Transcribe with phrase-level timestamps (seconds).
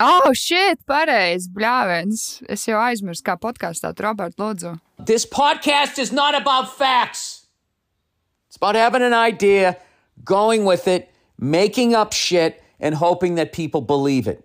[0.00, 2.44] Oh, shit, pareizi, bļāviens.
[2.46, 4.76] Es jau aizmirsu, kā podkāstā tur Roberts Lūdzu.
[5.04, 7.48] This podcast is not about facts.
[8.46, 9.76] It's about having an idea,
[10.24, 14.44] going with it, making up shit, and hoping that people believe it.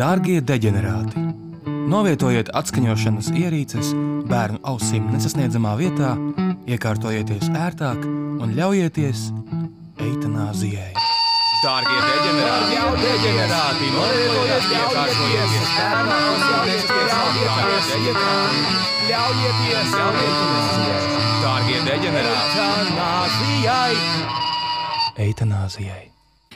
[0.00, 1.20] Dārgie deģenerāti!
[1.92, 3.92] Novietojiet atskaņošanas ierīces
[4.32, 6.14] bērnu ausīm nesasniedzamā vietā,
[6.64, 9.28] iekārtojieties ērtāk un ļaujieties
[10.04, 10.92] eitanāzijai.
[11.64, 12.74] Dārgie deģenerāti!
[12.76, 13.86] Jau deģenerāti!
[13.94, 17.28] Novietojiet iekārtojieties bērnu ausīm nesasniedzamā
[18.04, 18.32] vietā,
[19.10, 21.04] ļaujieties eitanāzijai!
[21.44, 22.56] Dārgie deģenerāti!
[22.64, 23.94] Eitanāzijai!
[25.24, 26.04] Eitanāzijai!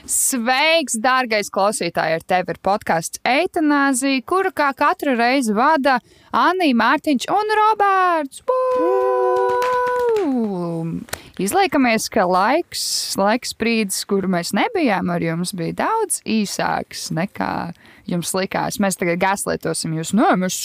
[0.09, 2.09] Sveiks, dārgais klausītāj!
[2.19, 5.99] Ar tevi ir podkāsts Eitanāzija, kuru kā katru reizi vada
[6.31, 8.43] Anija, Mārtiņš un Roberts.
[8.49, 9.19] Woo!
[11.39, 12.81] Izliekamies, ka laiks,
[13.19, 17.51] laiks brīdis, kur mēs nebijām ar jums, bija daudz īsāks nekā
[18.11, 18.79] jums likās.
[18.83, 20.11] Mēs tagad gaslietosim jūs.
[20.19, 20.57] Nē, mēs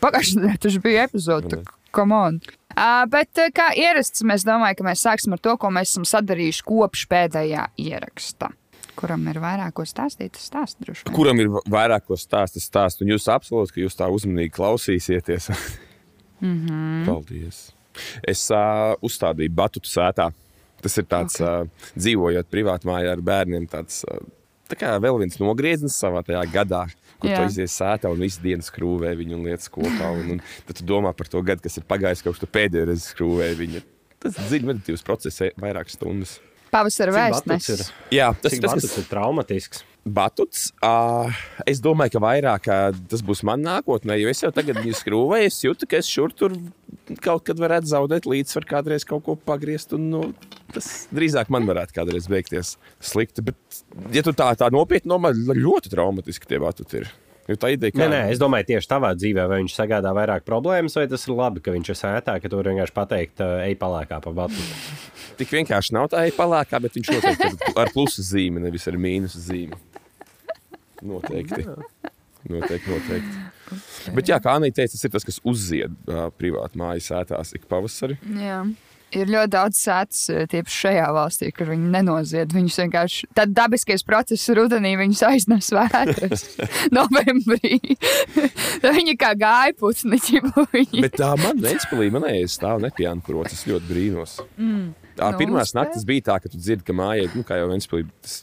[0.00, 1.52] pagājušajā nedēļā taču bija epizode.
[1.52, 2.40] tā Come on!
[2.78, 6.66] Uh, bet, kā ierasts, mēs domājam, ka mēs sāksim ar to, ko mēs esam sadarījuši
[6.68, 8.52] kopš pēdējā ieraksta.
[8.98, 11.14] Kuram ir vairāk ko stāstīt, tas stāsta droši vien.
[11.16, 15.50] kuram ir vairāk ko stāstīt, stāst, un jūs apsolāt, ka jūs tā uzmanīgi klausīsieties.
[16.40, 16.54] mm.
[16.54, 17.04] -hmm.
[17.06, 17.68] Paldies!
[18.22, 20.30] Es uh, uzstādīju Batutu sētā.
[20.78, 21.66] Tas ir tāds, okay.
[21.66, 24.20] uh, dzīvojot privāti mājā ar bērniem, tāds uh,
[24.70, 26.86] tā kā vēl viens nogrieznis savā tajā gadā.
[27.18, 30.12] Kur tu aizies sētā un visu dienu skrūvē viņu un lietas kopā.
[30.14, 33.08] Un, un tad tu domā par to gadu, kas ir pagājis, kopš tu pēdējo reizi
[33.10, 33.82] skrūvēji viņu.
[34.22, 36.36] Tas ir dziļi meditatīvs process, e- vairākas stundas.
[36.72, 37.88] Pavasara vēstnesis.
[38.14, 39.84] Jā, tas cik ir tas, batuts kas ir traumatisks.
[40.08, 40.60] Batuts.
[40.84, 41.28] Uh,
[41.68, 45.50] es domāju, ka vairāk uh, tas būs man nākotnē, jo es jau tagad viņu skrūvēju.
[45.50, 46.54] Es jūtu, ka es šur tur
[47.24, 49.92] kaut kad varētu zaudēt līdzsvaru, kādreiz kaut ko pagriezt.
[49.96, 50.24] Un, nu,
[50.74, 53.44] tas drīzāk man varētu kādreiz beigties slikti.
[53.50, 53.80] Bet,
[54.14, 57.12] ja tu tā, tā nopietni domā, ļoti traumatiski tie batuti ir.
[57.48, 60.98] Jo tā ideja, Nē, nē, es domāju, tieši tavā dzīvē, vai viņš sagādā vairāk problēmas,
[60.98, 64.32] vai tas ir labi, ka viņš ir sētā, ka tur vienkārši pateikt, ej palēkā pa
[64.36, 64.66] batu.
[65.40, 69.80] tik vienkārši nav tā palākā, bet viņš noteikti ar plusu zīmi, nevis ar mīnusu zīmi.
[71.08, 71.64] Noteikti.
[72.48, 74.12] Noteikti, noteikti.
[74.16, 77.64] Bet, jā, kā Anī teica, tas ir tas, kas uzzied uh, privāti mājas sētās ik
[77.70, 78.16] pavasarī.
[78.40, 78.62] Jā.
[79.16, 80.18] Ir ļoti daudz sēdes
[80.52, 82.50] tieši šajā valstī, kur viņi nenozied.
[82.52, 86.44] Viņus vienkārši tad dabiskais process rudenī viņus aiznes vētras
[86.96, 87.78] novembrī.
[88.98, 90.20] Viņi kā gāja putni.
[91.06, 93.56] Bet tā man Ventspēlī manējais stāv nepjāna kurots.
[93.56, 94.36] Es ļoti brīnos.
[94.60, 94.90] Mm.
[95.18, 95.80] Tā Nu, pirmās spēj.
[95.80, 98.42] naktis bija tā, ka tu dzirdi, ka mājai, nu, kā jau Ventspēlī, tas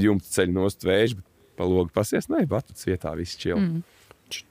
[0.00, 1.26] jumta ceļ nost vēž, bet
[1.60, 3.56] pa logu pasies, nē, batuts vietā viss čil.
[3.62, 3.80] Mm.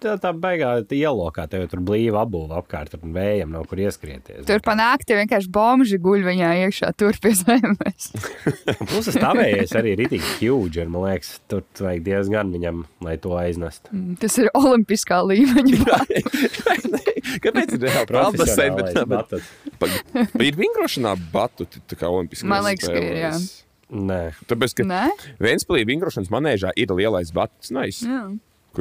[0.04, 4.44] Tā, tā beigā ielokā tev tur blīva apbūve apkārt, un vējam nav kur ieskrieties.
[4.48, 8.10] Tur panākti vienkārši bomži guļ viņā iekšā, tur pie zemes.
[8.90, 13.16] Plus tas tavējais arī ir itī huge, un man liekas, tur vajag diezgan viņam, lai
[13.22, 13.88] to aiznest.
[14.22, 16.02] Tas ir olimpiskā līmeņa.
[17.46, 19.50] Kāpēc ir reāli Profesionālais bet, batuts.
[20.44, 23.34] ir vingrošanā batuti, tā kā olimpiskās Man liekas, ka ir, jā.
[23.38, 23.66] spēlēs?
[23.90, 24.22] Nē.
[24.50, 25.06] Tāpēc, ka Nē?
[25.42, 28.06] Ventspēlī vingrošanas manēžā ir lielais batuts, nice.
[28.06, 28.28] Jā.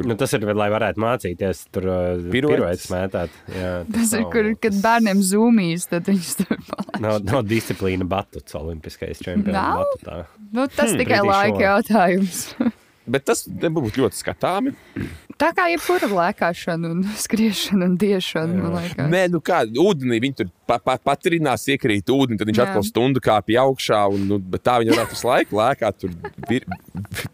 [0.05, 3.33] Nu, tas ir, lai varētu mācīties tur uh, piruetes mētāt.
[3.51, 6.99] Jā, Tas ir, nav- kur, kad bērniem zūmīs, tad viņš tur paliek.
[7.03, 10.05] Nav, nav disciplīna batuts, olimpiskais čempions.
[10.53, 12.43] Nu, tas Hmm, tikai laika jautājums.
[13.09, 14.75] Bet tas nebūtu ļoti skatāmi.
[15.39, 18.81] Tā kā jebkura lēkāšana, un skriešana un diešana.
[19.07, 22.65] Nē, nu kā ūdenī viņi tur pa, pa, patrinās, iekrīt ūdenī, tad viņš Jā.
[22.67, 24.01] atkal stundu kāpj augšā.
[24.11, 26.11] Un, nu, bet tā viņi varētu visu laiku lēkāt, tur
[26.49, 26.67] pir,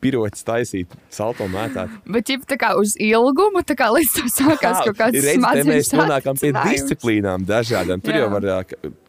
[0.04, 1.90] piroķis taisīt, salto mētāt.
[2.06, 5.94] Bet jau tā kā uz ilgumu, tā kā līdz tam sākās kaut kāds smadzenes mēs
[5.98, 8.06] nonākam pie disciplīnām dažādām.
[8.06, 8.26] Tur Jā.
[8.28, 8.68] jau var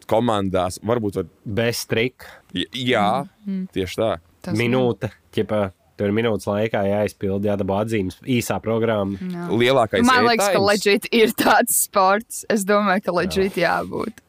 [0.08, 2.26] komandās, varbūt var, Bez trika.
[2.54, 3.26] j- jā,
[3.74, 4.10] tieši tā.
[4.46, 5.10] Tas Minūte.
[5.34, 9.18] Ķipa, tur minūtes laikā jāizpild, jādabū atzīmes īsā programma.
[9.20, 9.48] Jā.
[9.52, 12.44] Lielākais Man liekas, ka leģit ir tāds sports.
[12.52, 14.22] Es domāju, ka leģit jābūt.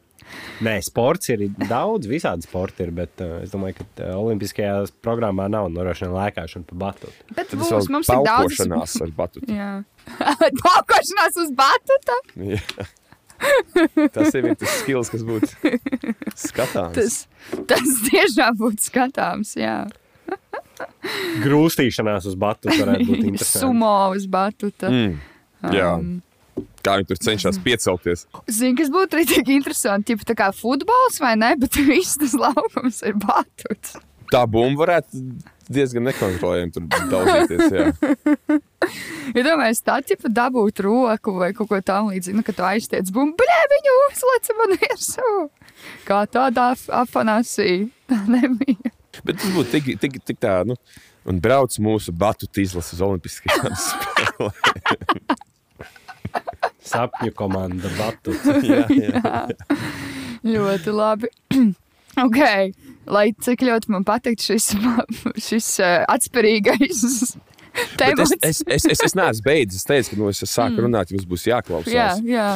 [0.64, 4.74] Nē, sports ir daudz, visādi sporti ir, bet uh, es domāju, ka uh, Olimpiskajā
[5.04, 7.12] programmā nav norošana lēkāšana pa batu.
[7.32, 9.54] Bet būs, vēl mums ir daudz paukošanās ar batutu.
[9.54, 9.70] Jā.
[10.64, 12.18] Paukošanās uz batuta.
[12.50, 12.88] Jā.
[14.14, 15.78] Tas ir tas skills, kas būtu
[16.48, 16.98] skatāms.
[16.98, 17.18] Tas,
[17.70, 19.54] tas tiešām būtu skatāms.
[19.58, 19.84] Jā.
[21.44, 23.64] Grūstīšanās uz batu varētu būt interesanti.
[23.64, 24.90] Sumo uz batuta.
[24.92, 25.20] Mm.
[25.74, 25.92] Jā.
[25.98, 26.16] Um,
[26.82, 28.24] Kā viņi tur cenšas piecelties.
[28.50, 30.14] Zinu, kas būtu arī tik interesanti.
[30.14, 33.98] Tipa, tā kā futbols vai ne, bet viss tas laukums ir batuts.
[34.32, 35.22] Tā bumba varētu
[35.72, 37.72] diezgan nekontrolējami tur daudzīties.
[37.72, 38.58] Jā.
[39.36, 43.10] Ja domāju, tā tipa dabūt roku vai kaut ko tādu līdzīgu, nu, ka tu aiztiec
[43.12, 45.32] bumbu, bļē, viņu uzlec man virsū.
[46.08, 46.70] Kā tādā
[47.02, 47.88] afanāsī.
[48.08, 48.92] Tā nebija.
[49.26, 50.78] Bet tas būtu tik, tik, tik tā, nu,
[51.28, 55.36] un brauc mūsu batutu izlases uz Olimpiskajām spēlēm.
[56.88, 58.32] Sapņu komanda Batu.
[58.64, 59.42] jā, jā.
[60.46, 61.30] Ļoti labi.
[62.24, 62.40] ok,
[63.12, 64.70] lai cik ļoti man patīk šis,
[65.36, 67.04] šis uh, atspērīgais.
[67.78, 69.82] Es, es, es, es, es neesmu beidzis.
[69.82, 71.92] Es teicu, ka nu, es sāku runāt, jums būs jāklausās.
[71.92, 72.48] Jā, jā.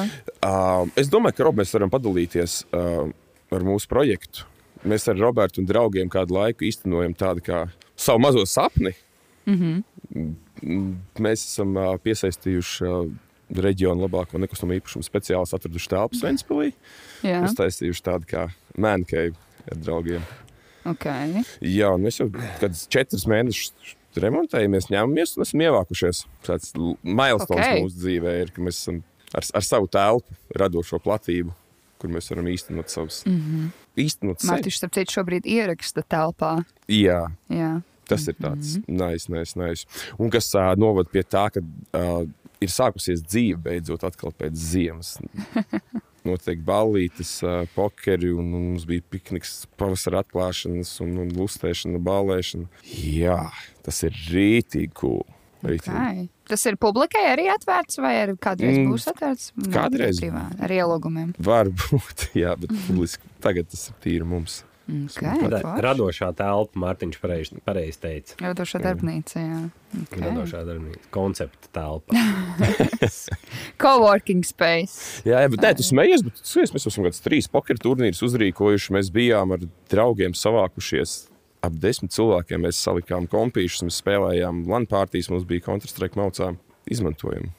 [0.42, 3.12] Uh, es domāju, ka Rob, mēs varam padalīties uh,
[3.52, 4.48] ar mūsu projektu.
[4.88, 7.64] Mēs ar Robertu un draugiem kādu laiku īstenojam tādu kā
[7.96, 8.94] savu mazo sapni.
[9.46, 9.58] Mm
[10.12, 10.34] -hmm.
[11.18, 12.90] Mēs esam piesaistījuši
[13.52, 16.72] reģionu labāko nekustamo īpašumu speciālistu, atraduši telpu Ventspīlī.
[17.22, 17.42] jā.
[17.42, 18.48] Mēs taisījuši tādu kā
[18.78, 19.34] mēnekēju
[19.70, 20.22] ar draugiem.
[20.84, 21.44] Okay.
[21.60, 22.30] Jā, mēs jau
[22.60, 23.72] kādus četrus mēnešus
[24.16, 26.24] remontējamies, ņemamies un esam ievākušies.
[26.42, 27.66] Tāds milestone Ok.
[27.66, 27.82] okay.
[27.82, 29.02] mūsu dzīvē ir, ka mēs esam
[29.34, 31.54] ar, ar savu telpu, radošo platību,
[32.02, 33.22] kur mēs varam īstenot savus.
[33.28, 33.70] Mm -hmm.
[34.02, 34.44] Īstenot.
[34.48, 36.52] Mārtiņš, starp citu, šobrīd ieraksta telpā.
[36.90, 37.72] Jā, Jā.
[38.08, 39.10] tas ir tāds mm -hmm.
[39.10, 39.86] nice, nice, nice.
[40.18, 42.28] Un kas uh, novada pie tā, ka uh,
[42.60, 45.18] ir sākusies dzīve beidzot atkal pēc ziemas.
[46.28, 52.66] Notiek ballītes, uh, pokeri, un, un mums bija pikniks, pavasara atklāšanas, un, un lustēšana, ballēšana.
[53.02, 53.50] Jā,
[53.82, 55.26] tas ir rītīgi cool.
[55.62, 55.94] Rītīgi.
[55.94, 56.26] Okay.
[56.50, 59.52] Tas ir publikai arī atvērts, vai arī kādreiz Mm, būs atvērts?
[59.56, 60.18] Nē, kādreiz.
[60.18, 61.32] tikai privāti, Ar ielūgumiem.
[61.38, 64.62] Varbūt, jā, bet publiski tagad tas ir tīri mums.
[64.92, 65.82] Okay, forši.
[65.84, 68.34] Radošā telpa, Mārtiņš pareizi pareiz teica.
[68.42, 69.60] Radošā darbnīca, jā.
[70.02, 70.24] Okay.
[70.24, 72.18] Radošā darbnīca, koncepta telpa.
[73.82, 75.22] Coworking space.
[75.24, 78.24] Jā, jā bet nē, tu smējies, bet tu skaties, mēs esam kādus trīs pokeru turnīrus
[78.26, 78.96] uzrīkojuši.
[78.98, 79.62] Mēs bijām ar
[79.92, 81.14] draugiem savākušies.
[81.62, 86.58] Ap desmit cilvēkiem mēs salikām kompīšus, mēs spēlējām LAN pārtīs, mums bija Counter-Strike maucām.
[86.90, 87.52] Izmantojam.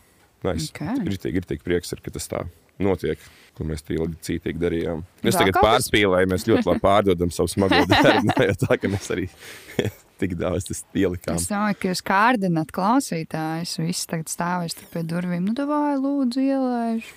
[0.44, 0.74] Nice.
[0.74, 0.82] Ok.
[1.08, 2.44] Ir tik, ir tik prieks, ar, ka tas tā
[2.84, 3.22] notiek,
[3.56, 5.04] ko mēs tā ilgi cītīgi darījām.
[5.24, 8.36] Mēs tagad pārspīlējam, mēs ļoti labi pārdodam savu smago darbu.
[8.50, 9.30] Jau tā, ka mēs arī
[10.22, 11.40] tik daudz tas ielikām.
[11.40, 13.78] Es domāju, ka jūs kārdināt klausītājus.
[13.84, 15.48] Visi tagad stāvēs tur pie durvīm.
[15.48, 17.12] Nu, vai lūdzu, ielaiž.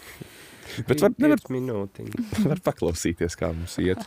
[0.87, 2.27] Bet var, nevar, minūtiņu.
[2.50, 4.03] var paklausīties, kā mums iet.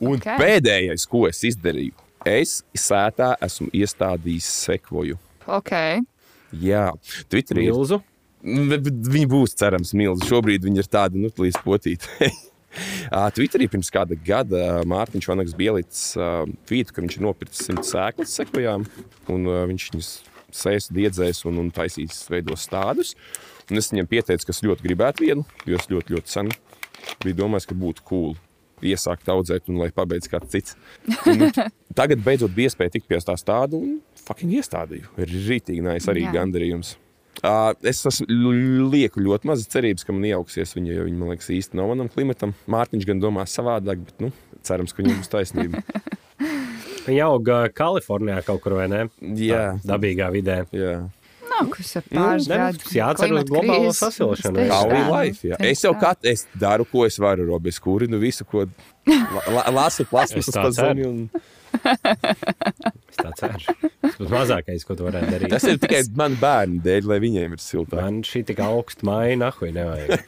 [0.00, 0.24] Un Ok.
[0.24, 0.38] okay.
[0.40, 1.92] pēdējais, ko es izdarīju,
[2.26, 5.18] es sētā esmu iestādījis sekoju.
[5.46, 5.70] Ok.
[6.64, 6.88] Jā,
[7.30, 7.72] Twitterī ir.
[7.74, 8.00] Milzu.
[8.44, 10.26] V- v- Viņi būs, cerams, milzi.
[10.28, 12.10] Šobrīd viņi ir tādi, nu, līdz potīti.
[13.14, 16.16] Ā, Twitterī pirms kāda gada Mārtiņš Vanaks bija ielicis
[16.66, 18.82] tvītu, ka viņš ir nopircis simt sēklas sekojām,
[19.30, 20.08] un ā, viņš viņus
[20.54, 23.14] sēs, diedzēs un, un taisīs veidos tādus.
[23.70, 26.50] Un es viņam pieteicu, ka es ļoti gribētu vienu, jo es ļoti, ļoti sen
[27.22, 28.34] biju domājis, ka būtu cool
[28.92, 30.76] iesākt audzēt, un lai pabeigts kāds cits.
[31.24, 31.50] Un, nu,
[31.98, 33.96] tagad beidzot bija iespēja tikt pie tās tādu un
[34.26, 35.08] fucking iestādīju.
[35.20, 36.36] Ir rītīgi nais arī Jā.
[36.40, 36.96] gandarījums.
[37.42, 37.98] Uh, es
[38.30, 42.10] lieku ļoti maz cerības, ka man iejauksies viņa, jo viņa, man liekas, īsti nav manam
[42.12, 42.54] klimatam.
[42.70, 44.30] Mārtiņš gan domā savādāk, bet, nu,
[44.64, 45.82] cerams, ka viņam būs taisnība.
[47.04, 49.02] Viņa aug ā, Kalifornijā kaut kur, vai ne?
[49.36, 49.74] Jā.
[49.76, 50.62] Tā, dabīgā vidē.
[50.72, 50.94] Jā,
[51.74, 52.92] Kas ar pāris nu, gadus.
[52.96, 54.64] jācer uz globālo sasilšanu.
[54.64, 55.58] We nu, life, jā.
[55.72, 57.72] Es jau katru es daru, ko es varu, Robi.
[57.74, 58.64] Es kurinu visu, ko
[59.08, 61.04] la, la, lasu plasmas Es tā pa zemi.
[61.04, 61.10] ceru.
[61.10, 61.28] Un...
[63.10, 63.76] Es tā ceru.
[64.04, 65.52] Tas mazākais, ko tu varētu darīt.
[65.54, 68.00] Tas ir tikai man bērnu dēļ, lai viņiem ir siltāk.
[68.00, 70.26] Man šī tik augsta maija, nahuj, nevajag.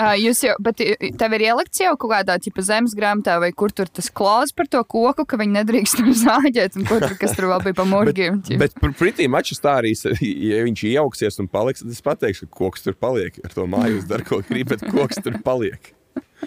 [0.00, 0.78] Ā, Jūs jau, bet
[1.20, 4.66] tev ir ielikts jau kaut kādā tipa zemes grāmatā, vai kur tur tas klaus par
[4.72, 7.84] to koku, ka viņi nedrīkst tur zāģēt, un kur tur, kas tur vēl bija pa
[7.92, 8.40] murgiem.
[8.46, 8.58] ķip.
[8.62, 12.48] Bet pr- pretī mačs tā arī, s- ja viņš iejauksies un paliks, tad es pateikšu,
[12.48, 13.36] ka koks tur paliek.
[13.44, 15.92] Ar to māju jūs darat, ko gribat, bet koks tur paliek.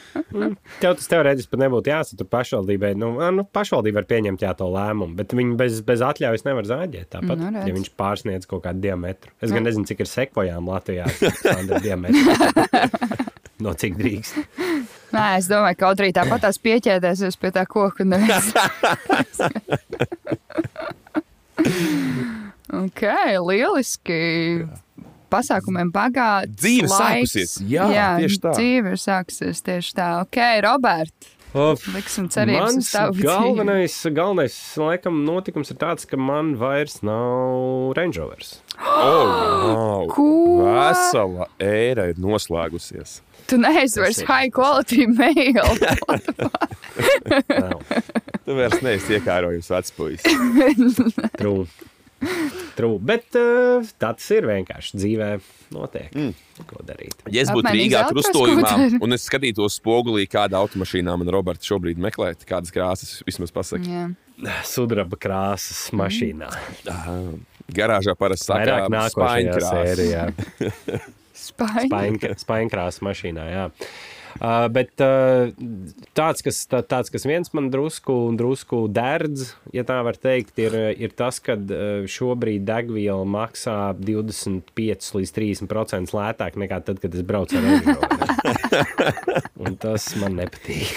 [0.81, 2.95] Tev tas teorētiski pat nebūtu jāsatur pašvaldībai.
[2.97, 7.11] Nu, nu, pašvaldība var pieņemt jā, to lēmumu, bet viņi bez, bez atļaujas nevar zāģēt.
[7.13, 7.67] Tāpat, Nu, redz.
[7.69, 9.29] ja viņš pārsniedz kaut kādu diametru.
[9.45, 11.05] Es gan nezinu, cik ir sekojām Latvijā.
[13.63, 14.39] No cik drīkst.
[15.13, 18.03] Nē, es domāju, ka kaut arī tāpat tās pieķēdēsies pie tā koka.
[18.07, 18.49] nevis.
[22.83, 23.03] ok,
[23.45, 24.19] lieliski.
[25.33, 26.51] Pasākumiem bagāts.
[26.59, 27.31] Dzīve laiks.
[27.33, 27.53] sākusies.
[27.69, 28.51] Jā, tieši tā.
[28.57, 30.09] Dzīve ir sākusies tieši tā.
[30.21, 31.29] Ok, Robert,
[31.93, 33.25] liksim cerības uz tavu dzīvi.
[33.29, 38.59] galvenais, galvenais laikam, notikums ir tāds, ka man vairs nav Range Rovers.
[39.03, 39.25] Oh,
[39.73, 40.05] wow.
[40.13, 40.27] Ko?
[40.63, 43.21] Vesela ēra ir noslēgusies.
[43.47, 45.63] Tu neesi vairs high quality mail.
[48.43, 50.29] Tu vairs neesi iekārojums vecpuļs.
[51.41, 51.65] True.
[52.77, 52.97] True.
[53.03, 55.29] Bet uh, tāds ir vienkārši dzīvē.
[55.75, 56.13] Notiek.
[56.15, 56.33] Mm.
[56.69, 57.15] Ko darīt?
[57.33, 58.73] Ja es būtu Rīgā tur uzstājumā,
[59.03, 63.83] un es skatītos spogulī, kāda automašīnā man Roberts šobrīd meklē, kādas krāsas vismaz pasaka.
[63.83, 64.05] Jā.
[64.67, 66.51] Sudraba krāsas mašīnā.
[67.73, 69.57] Garāžā parasti saka, Vairāk nākošajā
[69.97, 71.11] spaiņkrāsas.
[71.33, 73.47] Spainkrāsas mašīnā.
[73.51, 73.69] Jā.
[74.41, 75.51] Uh, bet uh,
[76.17, 80.73] tāds, kas, tā, tāds, kas viens man drusku, drusku dērdz, ja tā var teikt, ir,
[80.97, 87.25] ir tas, ka uh, šobrīd degviela maksā 25 līdz 30% lētāk nekā tad, kad es
[87.29, 87.67] braucu ar
[89.63, 90.89] Un tas man nepatīk.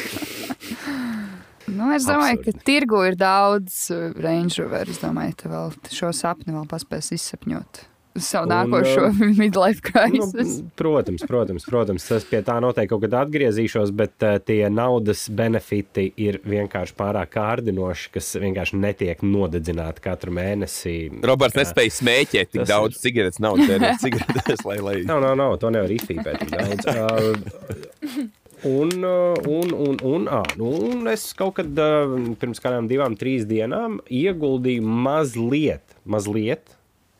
[1.66, 2.54] Nu, es domāju, Absurdi.
[2.56, 4.88] ka tirgu ir daudz uh, Range Rover.
[4.88, 7.84] Es domāju, ka vēl šo sapni vēl paspēs izsapņot.
[8.22, 9.08] Savu Un, nākošo
[9.40, 10.60] midlife Nu, crisis.
[10.78, 16.08] protams, protams, protams, tas pie tā noteikti kaut kad atgriezīšos, bet uh, tie naudas benefiti
[16.26, 20.96] ir vienkārši pārāk kārdinoši, kas vienkārši netiek nodedzināti katru mēnesi.
[21.26, 24.96] Roberts Kā- nespēja smēķēt tik Tas daudz cigaretes, nav tērēt cigaretes, lai, lai...
[25.08, 26.90] Nav, nav, nav, to nevar izpīpēt tik daudz.
[26.96, 28.26] Uh,
[28.64, 33.12] Un, uh, un, un, un, ā, nu, un es kaut kad uh, pirms kādām divām,
[33.20, 36.72] trīs dienām ieguldīju mazliet, mazliet,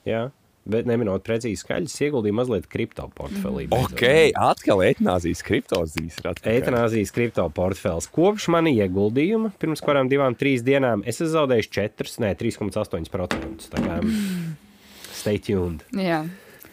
[0.09, 0.23] jā,
[0.71, 3.67] bet neminot precīzi skaļus, ieguldīju mazliet kripto portfelī.
[3.75, 4.03] Ok,
[4.35, 6.19] atkal etnāzijas kriptozīmes.
[6.47, 8.09] Eitanāzijas kripto portfels.
[8.13, 13.71] Kopš mana ieguldījuma, pirms kādām divām, trīs dienām, es esmu zaudējis 4, ne 3,8%.
[13.73, 14.01] Tā kā
[15.17, 15.87] stay tuned.
[15.97, 16.25] Jā.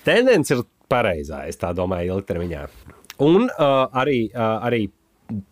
[0.04, 2.68] Tendence ir pareizā, es tā domāju, ilgtermiņā.
[3.24, 4.88] Un uh, arī, uh, arī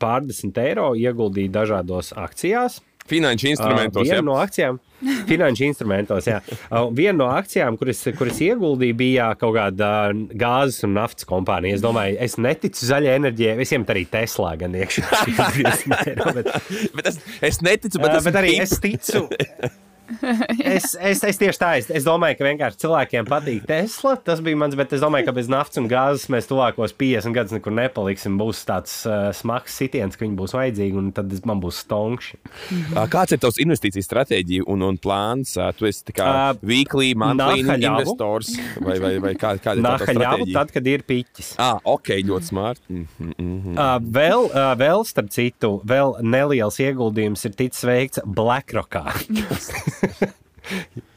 [0.02, 2.82] pārdesmit eiro ieguldīju dažādos akcijās.
[3.10, 4.77] Finanšu instrumentos, Uh, no akcijām,
[5.29, 6.39] finanšu instrumentos, jā.
[6.70, 11.79] Uh, viena no akcijām, kuras, kuras ieguldīju, bija kaut kāda uh, gāzes un naftas kompānija.
[11.79, 13.58] Es domāju, es neticu zaļai enerģijai.
[13.60, 15.08] Visiem arī Teslā gan iekšā.
[16.38, 16.51] bet,
[16.96, 19.27] Bet es, es neticu, bet, es bet arī es ticu.
[20.72, 24.13] Es, es, es tieši tā, es, es domāju, ka vienkārši cilvēkiem patīk Tesla.
[24.24, 27.56] Tas bija mans, bet es domāju, ka bez naftas un gāzes mēs tuvākos 50 gadus
[27.56, 28.38] nekur nepaliksim.
[28.39, 32.39] Būs tāds uh, smags sitiens, ka viņi būs vajadzīgi, un tad man būs stonkši.
[33.13, 35.56] Kāds ir tavs investīciju stratēģija un, un plāns?
[35.77, 40.56] Tu esi kā Ā, weekly, monthly investors vai, vai, vai kā, kāda ir tā stratēģija?
[40.56, 41.53] tad, kad ir piķis.
[41.62, 42.82] Ah, ok, ļoti smart.
[42.89, 43.75] Mm, mm, mm.
[43.75, 49.06] Uh, vēl, uh, vēl, starp citu, vēl neliels ieguldījums ir ticis veikts BlackRockā.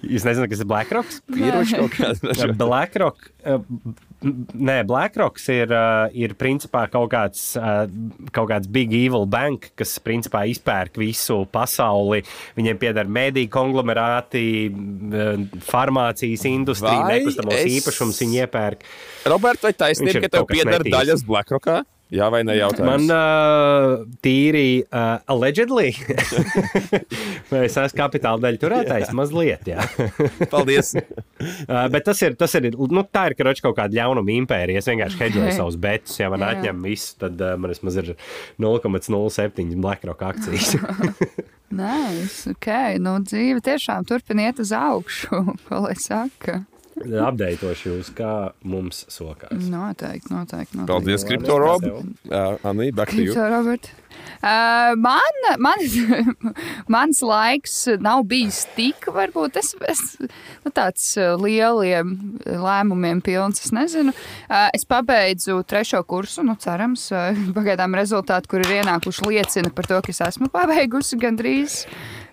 [0.04, 1.10] Jūs nezināt, kas ir BlackRock?
[1.28, 2.46] Pieroši kaut kāda.
[2.56, 3.26] BlackRock.
[4.24, 5.72] Nē, BlackRocks ir,
[6.16, 7.84] ir principā kaut kāds, uh,
[8.32, 12.22] kaut kāds big evil bank, kas principā izpērk visu pasauli.
[12.56, 18.88] Viņiem pieder mediju konglomerāti, uh, farmācijas industrija, nekustamos es- īpašums viņi iepērk.
[19.28, 20.96] Robert, vai taisnība, ir ka tev pieder netīrs.
[20.96, 21.82] daļas BlackRockā?
[22.12, 23.06] Jā, vai ne jautājums?
[23.08, 25.94] Man uh, tīri uh, allegedly,
[27.50, 29.86] vai es esmu kapitāla daļa turētājs, mazliet, jā.
[30.52, 30.92] Paldies.
[30.98, 34.82] Uh, bet tas ir, tas ir, nu, tā ir karoči kaut kāda jaunuma impērija.
[34.82, 36.52] Es vienkārši hedžoju savus betus, ja man Jā.
[36.58, 38.12] atņem visu, tad uh, man vismaz ir
[38.62, 40.76] 0,07 BlackRock akcijas.
[41.80, 41.96] Nē,
[42.52, 42.70] ok.
[43.02, 45.40] Nu, dzīve tiešām turpina iet uz augšu.
[45.66, 46.60] Ko lai saka?
[47.02, 49.58] Apdeitošu jūs, kā mums sokās.
[49.58, 50.78] Noteikti, noteikti.
[50.78, 50.86] noteikti.
[50.86, 51.84] Paldies, Kripto Rob.
[52.62, 53.34] Anī, back to you.
[53.34, 53.90] Robert.
[54.44, 55.80] Uh, man, man,
[56.94, 57.74] mans laiks
[58.04, 62.12] nav bijis tik, varbūt es, es nu, tāds uh, lieliem
[62.44, 63.64] lēmumiem pilns.
[63.64, 64.12] Es nezinu.
[64.46, 69.88] Uh, es pabeidzu trešo kursu, nu, cerams, uh, pagaidām rezultāti, kur ir ienākuši, liecina par
[69.90, 71.80] to, ka es esmu pabeigusi gandrīz.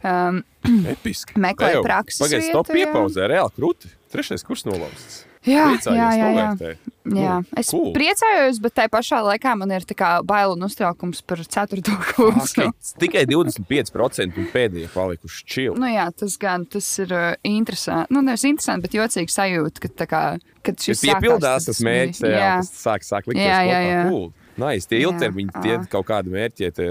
[0.03, 0.43] Um,
[0.93, 1.39] Episki.
[1.39, 3.95] Meklēju prakses Pagaid, vietu, stop piepauzē, reāli krūti.
[4.11, 5.21] Trešais kurs nolausts.
[5.47, 6.71] jā, Priecājies, jā, jā, jā.
[7.01, 7.93] Jā, Nu, es cool.
[7.95, 9.81] priecājos, bet tajā pašā laikā man ir
[10.29, 12.61] bail un uztraukums par ceturto kursu.
[12.61, 12.69] Okay.
[13.01, 15.79] Tikai 25% un pēdējie palikuši čili.
[15.81, 18.13] Nu, jā, tas gan tas ir uh, interesanti.
[18.13, 20.21] Nu, nevis interesanti, bet jocīgi sajūta, ka, tā kā,
[20.61, 23.79] kad Tas šis piepildās, sākās, tas mērķis, bija- jā, tas sāk, sāk likties Jā, jā,
[23.87, 24.03] jā.
[24.11, 24.29] Cool.
[24.61, 24.85] Nice.
[24.91, 25.07] Tie Jā.
[25.09, 26.89] ilgtermiņi, tie kaut kādi mērķi, ja tie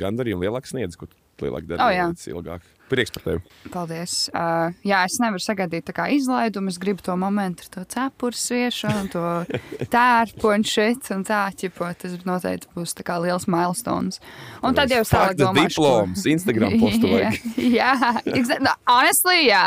[0.00, 2.10] gandarījumi lielāk sniedz, ko tu lielāk dari, O, jā.
[2.12, 2.68] līdz ilgāk.
[2.90, 3.38] Prieks par tevi.
[3.70, 4.12] Paldies.
[4.34, 6.72] Uh, jā, es nevaru sagaidīt tā kā izlaidumu.
[6.72, 9.22] Es gribu to momentu to cepuru sviešanu, to
[9.94, 14.18] tērpu un šit, un tā, ķipo, tas noteikti būs tā kā liels milestones.
[14.66, 17.38] Un tad jau domāšu, ko- diploms, Instagram postu vajag.
[17.62, 17.92] jā,
[18.34, 18.66] exactly.
[18.66, 19.62] no, honestly, jā.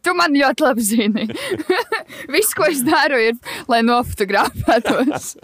[0.00, 1.28] Tu man ļoti labi zini.
[2.32, 3.36] Viss, ko es daru, ir,
[3.68, 5.34] lai nofotografētos.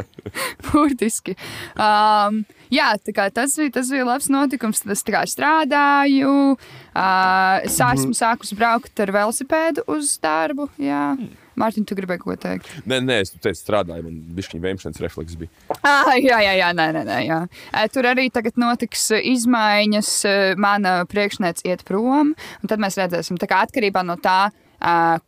[0.73, 1.37] Burtiski.
[1.77, 4.83] Um, jā, tas bija, tas bija labs notikums.
[4.83, 5.05] Tad es
[5.37, 6.57] strādāju.
[6.93, 10.69] Uh, es esmu sākusi braukt ar velosipēdu uz darbu.
[10.81, 11.13] Jā.
[11.59, 12.69] Mārtiņ, tu gribēji ko teikt?
[12.89, 15.37] Nē, nē, es teicu, strādāju, man bija vēmšanas refleks.
[15.37, 15.53] Bija.
[15.85, 17.41] Ah, jā, jā, jā, nē, nē, nē, jā.
[17.93, 20.13] Tur arī tagad notiks izmaiņas.
[20.61, 24.47] Mana priekšniece iet prom, un tad mēs redzēsim, kā atkarībā no tā,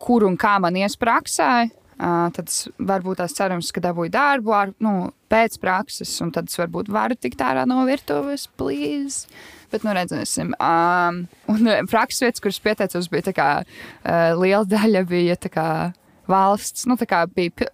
[0.00, 1.68] kur un kā man ies praksē.
[2.04, 2.52] Tad
[2.84, 4.94] varbūt tās cerams, ka dabūju darbu ar, nu,
[5.32, 9.30] pēc prakses, un tad es varbūt varu tikt ārā no virtuves, please.
[9.73, 10.52] Bet, nu, redzēsim.
[10.62, 15.68] Um, un prakses vietas, kuras pieteicos, bija tā kā uh, liela daļa bija tā kā
[16.30, 17.68] valsts, nu, tā kā bija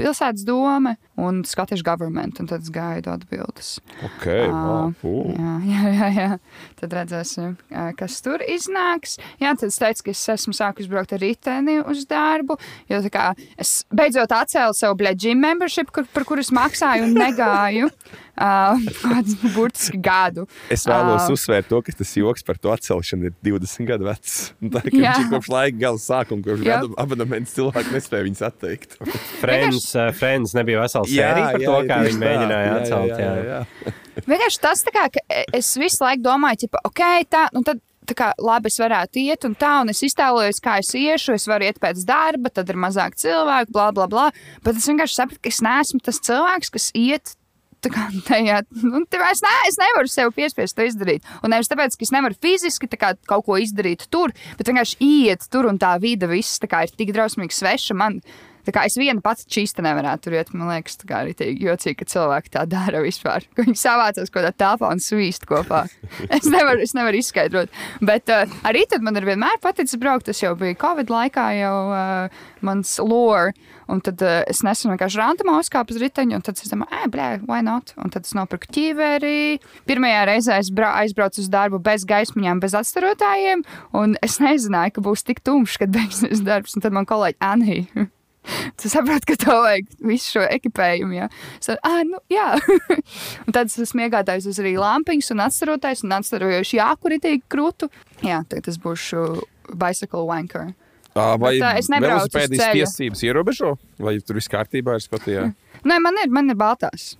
[0.00, 3.74] pilsētas doma un Scottish government, un tad es gaidu atbildes.
[4.06, 5.34] Ok, wow, cool.
[5.36, 6.28] Jā, jā, jā, jā.
[6.80, 7.56] Tad redzēsim,
[7.98, 9.18] kas tur iznāks.
[9.42, 12.56] Jā, tad es teicu, ka es esmu sākus braukt ar riteni uz darbu.
[12.90, 13.30] Jo kā
[13.60, 17.92] es beidzot atcēlu savu gym membership, kur, par kuru es maksāju un negāju.
[18.40, 20.46] Uh, kādu burtiski gadu.
[20.72, 21.34] Es vēlos Ā.
[21.34, 24.38] uzsvērt to, ka tas joks par to atcelšanu ir 20 gadu vecs.
[24.62, 28.96] Tā kā viņš ir kopš laika gala sākuma, kopš gada abonements cilvēki nespēja viņus atteikt.
[29.40, 33.12] Friends, uh, Friends nebija vesela sērija par to, kā tieši viņi mēģināja Jā, atcelt.
[33.14, 33.94] jā, jā, jā.
[34.26, 35.22] Vienkārši tas, tā kā, ka
[35.56, 37.80] es visu laiku domāju, ka, ok, tā, nu tad.
[38.10, 41.36] Tā kā labi, es varētu iet, un tā, un es iztēlojos, kā es iešu.
[41.36, 44.24] Es varu iet pēc darba, tad ir mazāk cilvēku, bla, bla, bla.
[44.64, 47.36] Bet es vienkārši sapratu, ka es neesmu tas cilvēks, kas iet
[47.84, 48.64] tā kā tajā.
[48.82, 51.22] Nu, es, ne, es nevaru sev piespiest to izdarīt.
[51.44, 54.98] Un nevis tāpēc, ka es nevaru fiziski tā kā, kaut ko izdarīt tur, bet vienkārši
[55.06, 57.94] iet tur, un tā vide viss tā kā, ir tik drausmīgi sveša.
[58.00, 58.18] Man,
[58.66, 61.98] Tā kā es viena pati čīsta nevarētu tur iet, man liekas, tā kā arī jocīgi,
[62.00, 63.46] ka cilvēki tā dara vispār.
[63.56, 65.86] Ka viņi savācās kaut kādā telpā un svīst kopā.
[66.40, 67.72] Es nevaru, es nevaru izskaidrot.
[68.04, 70.28] Bet uh, arī tad man ir vienmēr paticis braukt.
[70.28, 73.54] Tas jau bija Covid laikā, jau uh, mans lore.
[73.90, 77.08] Un tad uh, es nesen vienkārši randamā uzkāpu uz riteņa, un tad es domāju, ah,
[77.10, 77.94] blē, why not?
[77.98, 79.58] Un tad es nopirku ķīveri.
[79.90, 83.66] Pirmajā reizē es brau, aizbraucu uz darbu bez gaismiņām, bez atstarotājiem,
[83.98, 86.78] un es nezināju, ka būs tik tumšs, kad beigsies darbs.
[86.78, 88.10] Un tad man kolēģi Anija.
[88.80, 91.16] Tu saproti, ka tev vajag visu šo ekipējumu.
[91.18, 92.48] Jā, es tādu, ah, nu, jā.
[93.46, 97.90] un tad es esmu iegādājis uz arī lampiņas un atstarotais un atstarojuši jākuritīgi krūtu.
[98.26, 99.26] Jā, tagad es būšu
[99.80, 100.70] bicycle wanker.
[101.10, 103.74] Ā, Vai Bet, uz velosipēdijas tiesības ierobežo?
[103.98, 105.50] Vai tur viss kārtībā ir Skotijā?
[105.88, 107.16] Nē, man ir, man ir baltās.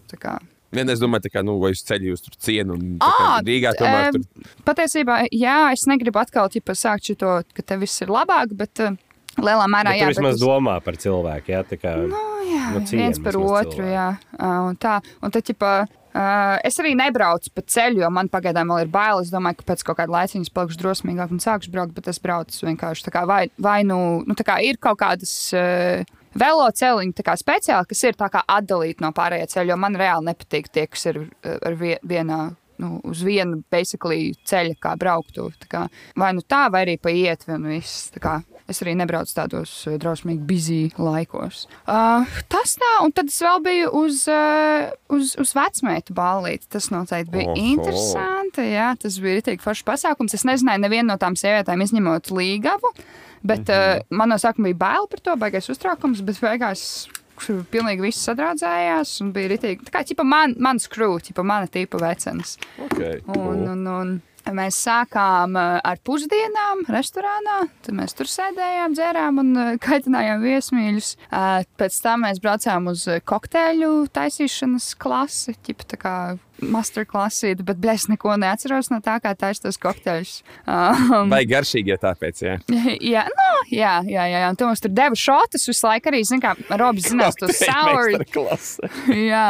[0.71, 4.51] Nē, es domāju, kā, nu, vai uz ceļa jūs tur cienu Ā, Rīgā tomēr tur.
[4.69, 8.95] Patiesībā, jā, es negribu atkal ķipa, sākt šo, ka te viss ir labāk, bet uh,
[9.39, 10.09] lielā mērā jā.
[10.09, 11.53] tu vismaz bet domā par cilvēku.
[11.55, 13.77] Jā, tā kā, Nu, jā, no ciena viens par otru.
[13.79, 13.95] cilvēku.
[13.95, 14.09] Jā,
[14.67, 15.01] un tā.
[15.23, 19.21] Un tad, ķipa, uh, es arī nebraucu pa ceļu, jo man pagaidām vēl ir bail.
[19.23, 22.19] Es domāju, ka pēc kaut kāda laika es palikšu drosmīgāk un sākšu braukt, bet es
[22.19, 25.53] braucu vienkārši tā kā vai, vai nu, nu tā kā ir kaut kādas.
[25.55, 30.29] Uh, Velo celiņi tā kā speciāli, kas ir atdalīti no pārējā ceļa, jo man reāli
[30.29, 35.49] nepatīk tie, kas ir ar vie- vienā, nu, uz vienu basically ceļa, kā brauktu.
[35.67, 38.13] Kā, vai nu tā, vai arī pa ietvi un viss.
[38.15, 38.37] tā kā.
[38.71, 41.65] Es arī nebraucu tādos uh, drausmīgi busy laikos.
[41.85, 46.69] Uh, tas tā, un tad es vēl biju uz, uh, uz, uz vecmēta ballīti.
[46.71, 47.71] Tas noteikti bija Oho.
[47.75, 48.69] Interesanti.
[48.71, 50.37] Jā, tas bija rītīgi foršs pasākums.
[50.39, 52.95] Es nezināju nevienu no tām sievietēm, izņemot līgavu.
[53.41, 53.97] Bet mm -hmm.
[54.05, 57.09] uh, man no sākuma bija bail par to, baigais uztraukums, bet beigās
[57.41, 59.87] kur pilnīgi viss sadraudzējās un bija rītīgi.
[59.87, 62.59] Tā kā ķipa man, man skrūti, ķipa mana tipa vecens.
[62.87, 64.13] Okay, Un, un, un
[64.57, 67.63] mēs sākām uh, ar pusdienām restorānā.
[67.87, 71.15] Tad mēs tur sēdējām, dzērām un uh, kaitinājām viesmīļus.
[71.31, 76.15] Uh, Pēc tam mēs braucām uz kokteļu taisīšanas klasi, ķipa tā kā
[76.63, 80.33] masterclassīti, bet blēs neko neatceros no tā, kā taisa tos kokteļus.
[80.67, 82.57] Um, Vai garšīgi, ja tāpēc, jā.
[83.15, 84.49] jā, no, jā, jā, jā, jā.
[84.53, 88.13] Un tu mums tur devu šotus visu laiku arī, zin kā, Robs zinās tos sour.
[89.11, 89.45] Jā,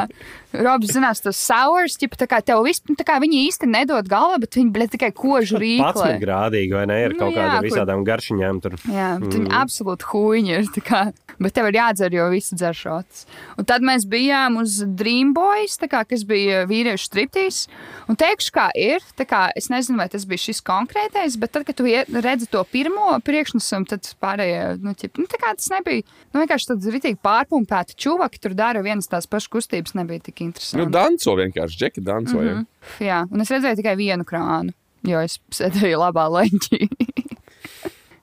[0.51, 4.09] Robs zinās tos sours, ķipa tā kā tev viss, nu, tā kā viņi īsti nedod
[4.11, 6.09] galvā, bet viņi, blē, tikai kožu Pats rīklē.
[6.23, 6.97] grādīgi, vai ne?
[7.07, 8.75] Ir Nu kaut jā, kāda kur- visādām garšiņām tur.
[8.91, 10.67] Jā, bet viņi absolūti huīņi ir.
[10.75, 11.01] tā Kā,
[11.39, 13.27] bet tev ir jādzer, jo visi dzer šots.
[13.61, 17.61] Un tad mēs bijām uz Dream Boys, tā kā, kas bija vīriešu striptīs.
[18.11, 19.05] Un teikšu, kā ir.
[19.31, 23.15] Kā, es nezinu, vai tas bija šis konkrētais, bet tad, kad tu redzi to pirmo
[23.27, 26.03] priekšnesumu, tad pārējie, nu, ķip, nu tā kā tas nebija.
[26.33, 30.47] Nu, vienkārši tāds ritīgi pārpumpēti čuvaki tur dara vienas tās pašas kustības, nebija tik Nu,
[30.51, 30.91] interesanti.
[30.93, 32.41] danco vienkārši, džeki danco.
[32.41, 32.67] Mm -hmm.
[33.07, 36.89] Jā, un es redzēju tikai vienu krānu, jo es sēdēju labā leņķī.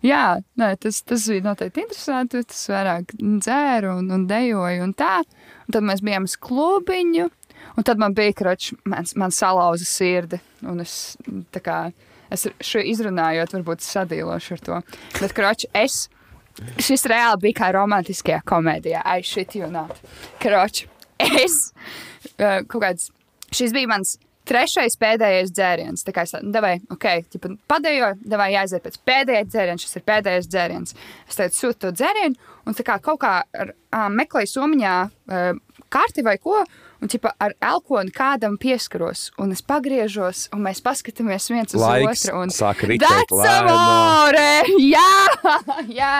[0.05, 2.43] Jā, nē, tas, tas bija noteikti interesanti.
[2.47, 5.23] Tas vairāk dzēru un, un dejoju un tā.
[5.67, 7.29] Un tad mēs bijām uz klubiņu.
[7.77, 10.39] Un tad man bija kroķis, man, man salauza sirdi.
[10.65, 11.15] Un es,
[11.53, 11.79] tā kā,
[12.33, 14.79] es šo izrunājot, varbūt sadīlošu ar to.
[15.19, 15.97] Bet, kroķis, es,
[16.81, 19.03] šis reāli bija kā romantiskajā komēdijā.
[19.05, 19.99] Ai, šit you not.
[20.41, 20.87] Kroķis,
[21.43, 21.59] es,
[22.37, 23.11] kaut kāds,
[23.53, 26.03] šis bija mans trešais pēdējais dzēriens.
[26.07, 30.05] Tā kā es tādu, devai, ok, ķipa, padējo, devai jāiziet pēc pēdējā dzēriena, šis ir
[30.07, 30.97] pēdējais dzēriens.
[31.27, 35.49] Es teicu, sūtu to dzērienu, un tā kā kaut kā ar, um, meklēju somiņā uh,
[35.93, 36.63] karti vai ko.
[36.97, 42.25] Un ķipa, ar elkonu kādam pieskaros, un es pagriežos, un mēs paskatāmies viens uz Laiks
[42.25, 42.39] otru.
[42.41, 42.53] Un...
[43.37, 43.69] lēnām.
[43.69, 44.81] amore!
[44.81, 45.11] Jā,
[45.99, 46.17] jā,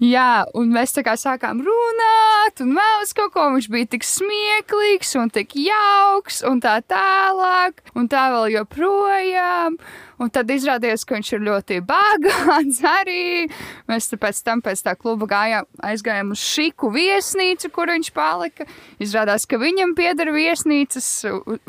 [0.00, 4.08] jā, un mēs tā kā sākām runāt, un vēl uz kaut ko viņš bija tik
[4.08, 9.76] smieklīgs un tik jauks, un tā tālāk, un tā vēl joprojām.
[10.20, 13.46] Un tad izrādījās, ka viņš ir ļoti bagāts arī.
[13.88, 18.66] Mēs pēc tam pēc tā kluba gājām, aizgājām uz šiku viesnīcu, kur viņš palika.
[19.00, 21.08] Izrādās, ka viņam pieder viesnīcas,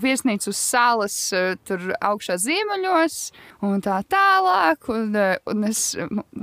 [0.04, 3.20] viesnīca uz salas eh, tur augšā ziemeļos
[3.70, 4.90] un tā tālāk.
[4.92, 5.86] Un, eh, un es,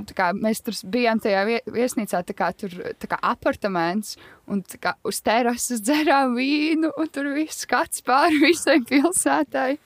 [0.09, 4.17] tā kā, mēs tur bijām tajā vie- viesnīcā, tā kā tur tā kā apartaments.
[4.49, 9.77] Un kā uz terases dzerām vīnu, un tur viss skats pāri visai pilsētai.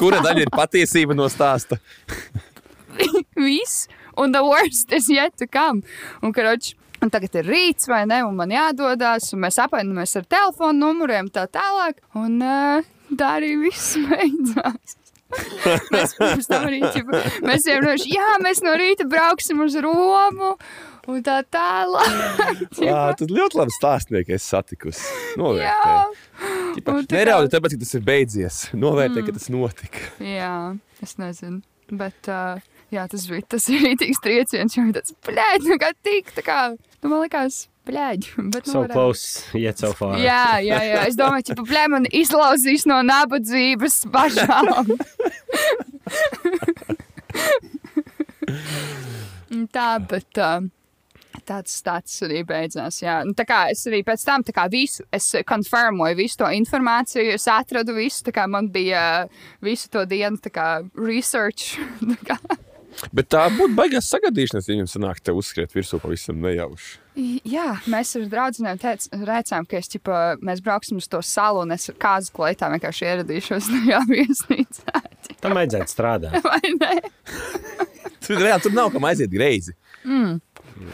[0.00, 1.78] Kura daļa ir patiesība no stāsta?
[3.36, 5.82] viss, un the worst is yet to come.
[6.22, 10.28] Un, karoč, un tagad ir rīts, vai ne, un man jādodas, un mēs apmainamies ar
[10.28, 14.96] telefonu numuriem tā tālāk, un uh, tā arī viss beidzās.
[15.90, 20.54] mēs pirms tam arī, ķipa, mēs runājam, jā, mēs no rīta brauksim uz Romu,
[21.06, 22.16] un tā tālāk.
[22.88, 25.04] Jā, tad ļoti labi stāstnieki es satikusi.
[25.40, 26.16] Novērtēju.
[26.76, 28.58] Ķipa, un tā kā- Neraudi tāpēc, ka tas ir beidzies.
[28.76, 30.02] Novērtēju, ka tas notika.
[30.22, 30.52] jā,
[31.04, 32.58] es nezinu, bet uh,
[32.92, 36.58] jā, tas bija tas rītīgs trieciens, jo bija tāds, blēģi, nu kā tik, tā kā,
[37.02, 40.16] nu man likās, blēģi, bet nu So varētu- close, yet so far.
[40.20, 41.04] Jā, jā, jā.
[41.08, 44.90] Es domāju, ka plēm man izlauzīs no nabadzības bažām.
[49.72, 50.66] tā, bet uh,
[51.46, 53.00] tāds stāsts arī beidzās.
[53.02, 53.20] Jā.
[53.26, 57.96] Nu, tā kā es arī pēc tam visu, es konfirmoju visu to informāciju, es atradu
[57.96, 61.78] visu, tā kā man bija uh, visu to dienu kā research.
[62.28, 62.38] kā.
[63.12, 66.96] Bet tā būtu baigās sagadīšanās, ja viņam sanāk te uzskriet virsū pavisam nejauši.
[67.48, 71.88] Jā, mēs ar draugiem teicām, ka es, ķipa, mēs brauksim uz to salu un es
[72.00, 75.04] kāzu kleitā vienkārši ieradīšos tajā viesnīcā.
[75.44, 76.40] Tam vajadzētu strādāt.
[76.48, 76.98] Vai ne?
[78.24, 79.76] Tur, reāli, tur nav kam aiziet greizi.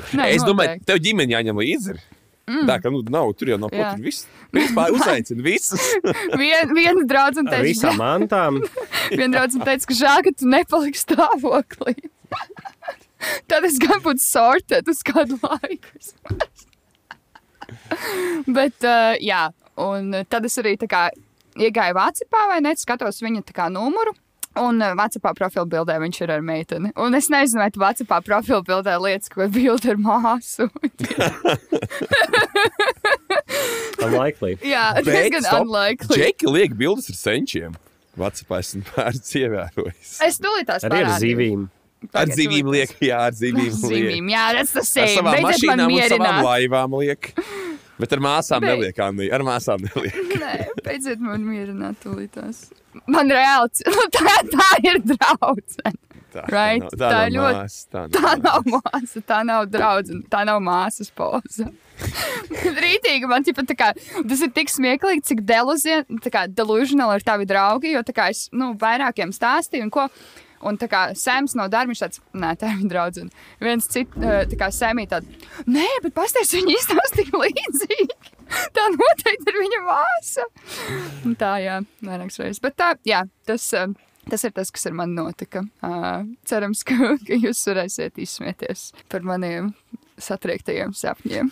[0.19, 0.88] Nē, es domāju, noteikti.
[0.88, 1.97] tev ģimene jāņem līdzi.
[2.43, 2.65] Mm.
[2.67, 4.27] Tā kā nu, nav, tur jau nav ko tur viss.
[4.53, 5.85] Principā uzaicina visus.
[6.41, 8.59] Vien, viena draudzene teica, visām mantām.
[9.19, 11.95] viena draudzene teica, ka žēl, ka tu nepaliksi stāvoklī.
[13.51, 16.01] Tad es gan būtu sortēt uz kādu laiku.
[18.51, 19.45] Bet, uh, jā,
[19.81, 21.05] un tad es arī tā kā
[21.61, 22.75] iegāju Vācijā, vai ne?
[22.79, 24.17] Skatos viņa tā kā numuru.
[24.61, 26.91] Un Vācijā profila bildē viņš ir ar meiteni.
[27.01, 30.67] Un es nezinu, vai tu Vācijā profila bildē lietas, ko bildi ar māsu.
[34.03, 34.57] Unlikely.
[34.67, 35.62] jā, tas Bet, gan stop.
[35.67, 36.17] unlikely.
[36.19, 37.73] Džeki liek bildes ar senčiem.
[38.19, 40.11] Vācijā esmu pērts ievērojis.
[40.27, 41.61] Es tūlīt tās Arī ar zivīm.
[42.19, 43.79] Ar tūlīt liek, jā, ar zivīm liek.
[43.79, 45.11] Zīmīm, jā, tas tas Ar ir.
[45.23, 46.43] Beidziet man mašīnām un savām mierināt.
[46.49, 47.23] laivām liek.
[48.03, 48.73] Bet ar māsām Beidz.
[48.75, 49.29] neliek, Anni.
[49.33, 50.17] Ar māsām neliek.
[50.43, 52.65] Nē, beidziet man mierināt tūlītās.
[53.09, 55.95] Man reāli, nu, tā, tā ir draudzene.
[56.33, 60.23] Tā, Right, nav- tā nav ļoti- māsa, tā Tā nav nav māsa, tā nav draudzene,
[60.33, 61.67] tā nav māsas poza.
[62.83, 63.91] Rītīgi man tipa, tā kā,
[64.29, 65.43] tas ir tik smieklīgi, cik
[66.33, 70.07] tā delusional ir tavi draugi, jo tā kā es, nu, vairākiem stāstīju un ko.
[70.68, 73.42] Un tā kā Sēms no darba, viņš tāds, nē, tā ir viņa draudzene.
[73.62, 75.27] Viens cits, eh, tā kā Sēmī tāds,
[75.66, 78.16] nē, bet pasties, viņa izstāstīja līdzīgi.
[78.77, 80.44] Tā noteikti ir viņa māsa.
[81.25, 82.61] Un tā, jā, vairākas reizes.
[82.61, 83.94] Bet tā, jā, tas, eh,
[84.29, 85.64] tas ir tas, kas ar mani notika.
[85.81, 89.72] Uh, cerams, ka, ka jūs varēsiet izsmieties par maniem
[90.20, 91.48] satriektajiem sapņiem.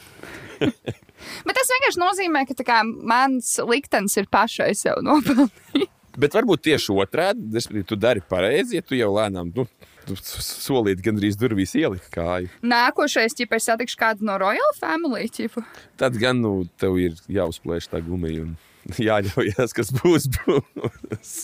[1.47, 5.89] Bet tas vienkārši nozīmē, ka kā, mans liktenis ir pašai sev nopelnījis.
[6.21, 9.67] Bet varbūt tieši otrādi, respektīvi, tu dari pareizi, ja tu jau lēnām, nu,
[10.07, 12.51] tu solīti gandrīz durvīs ieliki kāju.
[12.67, 15.65] Nākošais, ja es satikšu kādu no Royal Family, ķipa.
[16.01, 18.57] Tad gan, nu, tev ir jāuzplēš tā gumija un
[19.09, 20.29] jāļaujas, kas būs.
[20.41, 21.35] būs.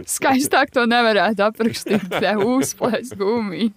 [0.16, 2.08] skaistāk to nevarētu aprakstīt.
[2.24, 3.72] Tev uzplēst gumiju.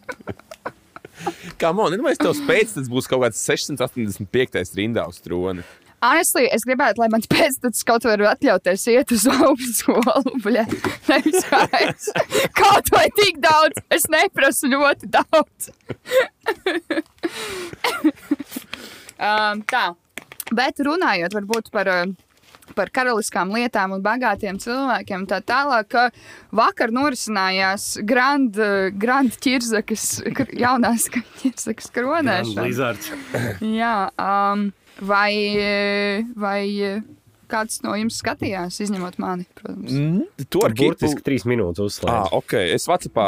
[1.62, 4.74] Kā man, ja es tev spēju, tas būs kaut kāds 685.
[4.80, 5.64] rindā uz troni.
[6.04, 10.34] Honestly, es gribētu, lai mans pēctecis kaut vai atļauties iet uz augstskolu.
[11.08, 11.46] Nevis
[11.80, 12.10] es.
[12.58, 15.72] Kaut vai tik daudz, es neprasu ļoti daudz.
[19.20, 19.86] um, tā,
[20.52, 21.88] bet runājot varbūt par.
[22.04, 22.14] Uh,
[22.78, 25.26] Par karaliskām lietām un bagātiem cilvēkiem.
[25.30, 26.04] Tā tālāk, ka
[26.56, 28.56] vakar norisinājās Grand,
[28.98, 31.10] grand ķirzakas, kr- jaunās
[31.42, 32.64] ķirzakas kronēšana.
[33.68, 34.64] Jā, um,
[35.02, 35.34] vai,
[36.36, 37.02] vai
[37.50, 39.92] kāds no jums skatījās, izņemot mani, protams?
[39.92, 40.90] Mm, to ar kipu.
[40.94, 42.32] burtiski trīs minūtes Ah, uzslēdz.
[42.32, 42.54] ok.
[42.74, 43.28] Es Vācijā,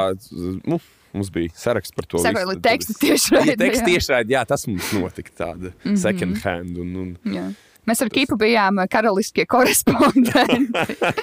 [0.65, 0.80] nu,
[1.13, 2.17] mums bija saraksts par to.
[2.17, 2.62] Sekoja visu,
[2.95, 3.93] es- tiešraidē, Ja teksta jā.
[3.93, 5.97] tiešraidē, jā, tas mums notika tāda mm -hmm.
[5.97, 6.78] second hand.
[6.78, 7.54] Un, un, Jā.
[7.86, 10.74] Mēs ar Kipu bijām eh, karaliskie korespondenti.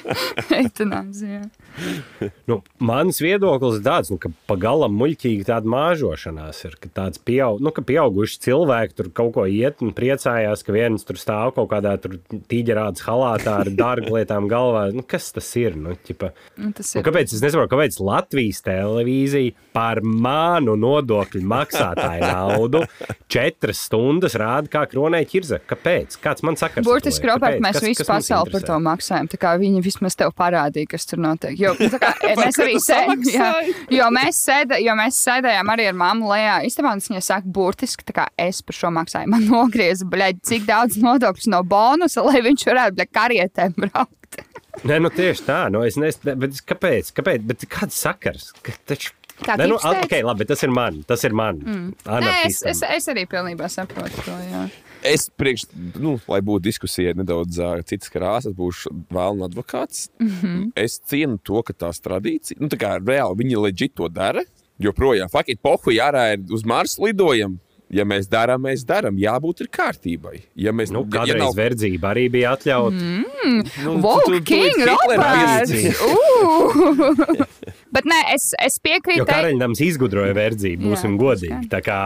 [0.61, 1.43] Eitanāzijā.
[2.51, 6.75] Nu, mans viedoklis ir tāds, nu, ka pagalam muļķīgi tāda māžošanās ir.
[6.83, 11.07] Ka tāds pieaug, nu, ka pieauguši cilvēki tur kaut ko iet un priecājās, ka viens
[11.09, 14.85] tur stāv kaut kādā tīģerādes halātā ar dārgu lietām galvā.
[14.93, 15.79] Nu, kas tas ir?
[15.81, 17.07] Nu, ķipa, Nu, tas nu, ir.
[17.09, 22.83] kāpēc, es nesaprotu, kāpēc Latvijas televīzija par manu nodokļu maksātāju naudu
[23.33, 25.63] četras stundas rāda, kā kronē ķirza.
[25.69, 26.19] Kāpēc?
[26.23, 26.83] Kāds man saka?
[26.87, 29.29] Burtiski, Robert, mēs visu pasauli par to maksājam.
[29.33, 31.57] Tā kā viņi vismaz tev parādīja, kas tur notiek.
[31.61, 36.33] Jo, tā kā, mēs arī sēdējām, jo mēs, sēdē, jo mēs sēdējām arī ar mammu
[36.33, 36.57] lejā.
[36.69, 39.31] Īstenībā tas viņai saka, burtiski, tā kā es par šo maksāju.
[39.33, 44.43] Man nogrieza, bļaļ, cik daudz nodokļus no bonusa, lai viņš varētu, bļaļ, karietēm braukt.
[44.89, 45.65] Nē, nu tieši tā.
[45.73, 47.13] Nu, es nezinu, bet kāpēc?
[47.17, 47.45] kāpēc?
[47.51, 48.53] Bet kāds sakars?
[48.65, 49.13] Ka, taču...
[49.43, 51.01] Kā Nē, nu, okay, labi, tas ir man.
[51.09, 51.59] Tas ir man.
[51.65, 51.87] Mm.
[52.23, 54.37] Nē, es, es, es arī pilnībā saprotu to.
[54.47, 54.67] Jā.
[55.03, 55.65] Es priekš,
[55.99, 60.09] nu, lai būtu diskusija nedaudz uh, citas krāsas, būšu vēlams advokāts.
[60.21, 60.29] Mm.
[60.43, 60.71] -hmm.
[60.77, 64.43] Es cienu to, ka tās tradīcijas, nu, tā kā reāli viņi leģit to dara.
[64.83, 67.59] Joprojām, faktiski, pohu jārā ir uz Marsu lidojam.
[67.93, 69.19] Ja mēs darām, mēs darām.
[69.21, 70.39] Jābūt ir kārtībai.
[70.57, 72.97] Ja mēs Nu, ja kādreiz nav- verdzība arī bija atļauta.
[72.97, 73.65] Mm.
[73.85, 75.73] nu, tu King, Roberts!
[77.93, 79.27] Bet nē, es, es piekrītu.
[79.29, 81.69] karaļnams izgudroja verdzību, būsim Jā, godīgi.
[81.73, 81.99] Tā kā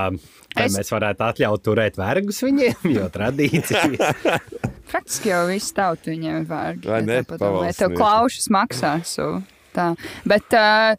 [0.57, 4.13] vai Es- mēs varētu atļaut turēt vergus viņiem, jo tradīcija.
[4.91, 6.89] Praktiski jau viss tauta viņiem ir vērgi.
[6.91, 7.21] Vai ne?
[7.41, 9.17] Lai tev klaušas maksās.
[9.19, 9.37] so
[9.77, 9.91] Tā.
[10.25, 10.97] Bet uh,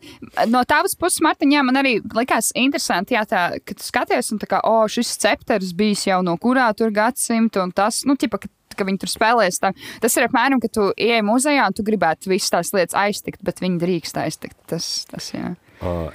[0.52, 4.38] no tavas puses, Martiņ, jā, man arī likās interesanti, jā, tā, ka tu skaties, un
[4.44, 8.38] tā kā, oh, šis cepters bijis jau no kurā tur gadsimta, un tas, nu, tipa,
[8.44, 9.62] ka, ka viņi tur spēlēs.
[9.64, 9.74] Tā.
[10.04, 13.64] Tas ir apmēram, ka tu ieej muzejā, un tu gribētu visas tās lietas aiztikt, bet
[13.64, 14.60] viņi drīkst aiztikt.
[14.70, 15.56] Tas, tas jā.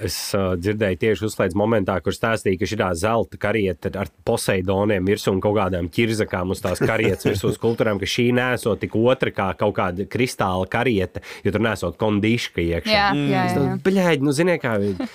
[0.03, 5.39] Es dzirdēju tieši uzslēdz momentā, kur stāstīja, ka šī zelta karieta ar poseidoniem virsū un
[5.43, 9.77] kaut kādām ķirzakām uz tās karietas virsū skulptūrām, ka šī nesot tik otra kā kaut
[9.77, 12.91] kāda kristāla karieta, jo tur nesot kondiška iekšā.
[12.91, 13.77] Jā, jā, jā, jā.
[13.87, 15.07] Bļaigi, nu ziniet, kā viņi.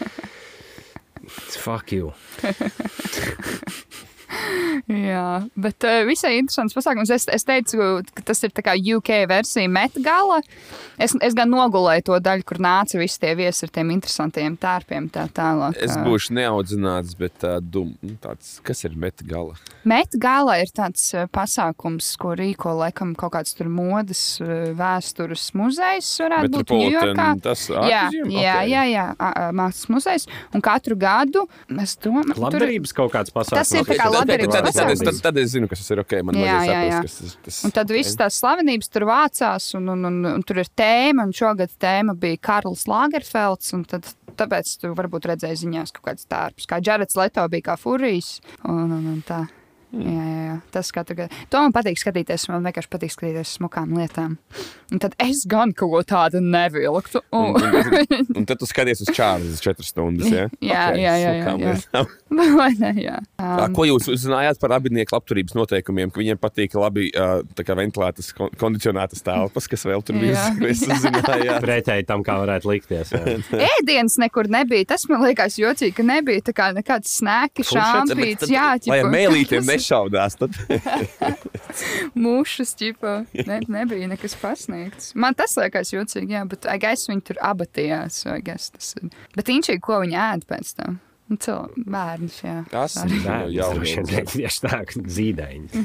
[1.61, 2.15] Fuck you.
[4.89, 5.25] Jā,
[5.59, 7.11] bet uh, visai interesants pasākums.
[7.13, 10.41] Es, es teicu, ka tas ir tā kā UK versija Metgala.
[10.99, 15.11] Es, es gan nogulēju to daļu, kur nāca visi tie viesi ar tiem interesantiem tērpiem.
[15.15, 15.77] Tā tālāk.
[15.85, 19.59] Es būšu neaudzināts, bet uh, dum, nu, tāds, kas ir metgala?
[19.89, 24.23] Metgala ir tāds pasākums, ko rīko laikam kaut kāds tur modes
[24.79, 26.09] vēstures muzejs.
[26.25, 27.29] Varētu būt Metropolitan, Ņujorkā.
[27.45, 28.33] tas Jā, ārmuzeum?
[28.35, 30.27] jā, jā, jā, ā, ā, mākslas muzejs.
[30.57, 33.59] Un katru gadu mēs domājam, Labdarības kaut kāds pasākums.
[33.59, 35.21] Tas ir tā kā labdarības tad- tad- tad- pasākums.
[35.23, 35.99] Tad es zinu, kas tas ir.
[36.05, 37.01] Okay, man Jā, jā, jā.
[37.03, 40.59] saprast, kas tas- Un tad visas tās slavenības tur vācās, un, un, un, un tur
[40.59, 41.25] ir tēma.
[41.29, 43.75] Un šogad tēma bija Karls Lagerfelds.
[43.89, 44.07] Tad,
[44.39, 46.67] tāpēc tu varbūt redzēji ziņās kaut kāds tērps.
[46.71, 48.41] Kā Džarets Leto bija kā Furijs.
[48.65, 49.49] Un, un, un tā.
[49.89, 51.37] Jā, jā, jā, tas katru gadu.
[51.53, 52.49] To man patīk skatīties.
[52.53, 54.35] Man vienkārši patīk skatīties smukām lietām.
[54.93, 57.23] Un tad es gan kaut ko tādu nevilktu.
[57.33, 60.29] Un, Un, un, un tad tu skaties uz Čārlis četras stundas.
[60.33, 60.47] Ja?
[60.61, 61.73] Jā, jā, jā, jā, smukām jā.
[61.73, 62.13] lietām.
[62.61, 63.17] Vai ne, jā.
[63.41, 66.11] Tā, Um, Ko jūs uzzinājāt par abinieku labturības noteikumiem?
[66.13, 70.37] Ka viņiem patīk labi uh, tā kā ventilētas, kon- kondicionētas telpas, kas vēl tur bija.
[70.37, 70.45] Jā.
[70.69, 71.57] Es uzzināju.
[71.65, 73.13] Pretēji tam, kā varētu likties.
[73.17, 73.37] jā.
[73.79, 74.85] Ēdienas nekur nebija.
[74.93, 78.51] Tas man liekas jocīgi, ka nebija tā kā nekāds snēki, šāpīts.
[78.53, 78.69] Jā,
[79.79, 80.57] Nešaudās, tad
[82.27, 83.17] Mūšas, ķipa,
[83.49, 85.13] ne, nebija nekas pasniegts.
[85.19, 88.25] Man tas liekas jocīgi, jā, bet I guess viņi tur abatījās.
[88.29, 89.13] I guess tas ir.
[89.37, 90.99] Bet viņš ir, ko viņi ēd pēc tam.
[91.29, 92.63] Nu, Bērns, jā.
[92.73, 93.19] tas Arī.
[93.21, 94.23] Bērns jau ir.
[94.33, 95.83] tieši tā, ka zīdaiņi.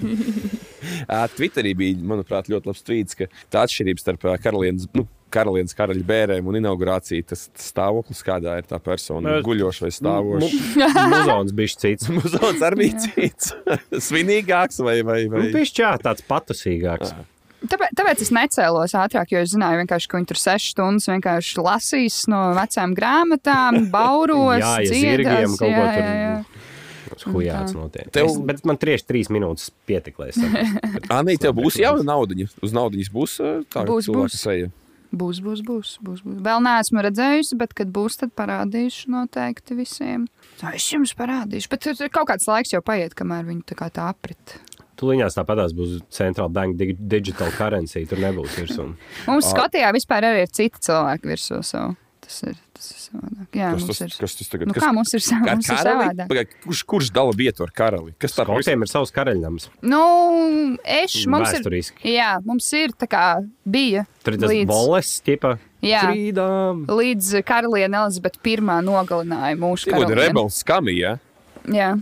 [1.35, 4.87] Twitterī bija, manuprāt, ļoti labs tvīts, ka tā atšķirība starp karalienes.
[4.95, 5.03] Nu,
[5.33, 10.49] Karalienes karaļa bērniem un inaugurāciju tas stāvoklis, kādā ir tā persona, Nē, guļoša vai stāvoša.
[11.15, 12.09] Muzons bija cits.
[12.13, 13.53] Muzons arī bija cits.
[14.09, 15.47] Svinīgāks vai, vai, Nu, vai...
[15.57, 17.13] Viņš čā tāds patusīgāks.
[17.63, 21.61] Tāpēc, tāpēc es necēlos ātrāk, jo es zināju, vienkārši, ka viņi tur sešas stundas vienkārši
[21.63, 26.35] lasīs no vecām grāmatām, bauros, Jā, ja dziedās, zirgiem kaut ko jā, tur- jā, jā.
[27.29, 28.07] Hujāts notiek.
[28.11, 31.01] Tev- Es, bet man tieši trīs minūtes pietika, lai es saprastu.
[31.13, 32.33] Anī, tev būs jau nauda.
[32.65, 33.35] Uz naudas būs
[33.71, 34.37] tā Būs, cilvēka būs.
[34.41, 34.71] seja.
[35.13, 36.37] Būs, būs, būs, būs, būs.
[36.41, 40.23] Vēl neesmu redzējusi, bet, kad būs, tad parādīšu noteikti visiem.
[40.57, 43.91] Tā es jums parādīšu, bet tur kaut kāds laiks jau paiet, kamēr viņi tā kā
[43.93, 44.55] tā aprit.
[44.97, 48.05] Tūlīņās tāpatās būs Central Bank dig- Digital Currency.
[48.09, 48.87] Tur nebūs virsū.
[49.27, 51.63] Mums Skotijā vispār arī ir citi cilvēki virsū.
[51.65, 51.95] So.
[52.23, 53.47] Tas ir, tas ir savādāk.
[53.59, 54.13] Jā, Kas mums tas, ir.
[54.23, 56.05] kas tas tagad Nu, kas, kā mums ir, sa- Ar mums ir karali?
[56.07, 56.27] savādāk?
[56.31, 58.13] Pagaid, Kurš, kurš dala vietu ar karali?
[58.17, 59.67] Kas tā Skotiem ir savs karaļnams.
[59.83, 60.03] Nu,
[60.85, 61.59] eš, mums ir.
[61.59, 62.13] Vēsturiski.
[62.15, 63.25] Jā, mums ir tā kā
[63.67, 64.05] bija.
[64.23, 65.57] Tur ir tas līdz- boles, tipa.
[65.83, 66.01] Jā.
[66.07, 66.85] Frīdām.
[66.87, 68.55] Līdz karaliene Elizabete I
[68.87, 70.15] nogalināja mūsu karalieni.
[70.15, 71.19] rebels skamija.
[71.67, 72.01] Jā,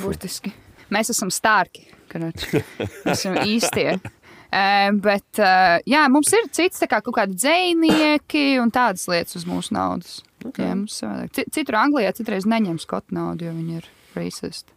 [0.00, 0.52] burtiski.
[0.90, 1.84] Mēs esam stārki.
[2.08, 2.62] karoči.
[3.12, 4.00] Esam īstie.
[4.48, 9.44] Uh, bet, uh, jā, mums ir cits, kā kaut kādi dzinieki un tādas lietas uz
[9.48, 10.22] mūsu naudas.
[10.40, 10.64] Okay.
[10.64, 11.34] Jā, mums savādāk.
[11.36, 14.72] Ci- Citur Anglijā citreiz neņem skotu naudu, jo viņi ir racist.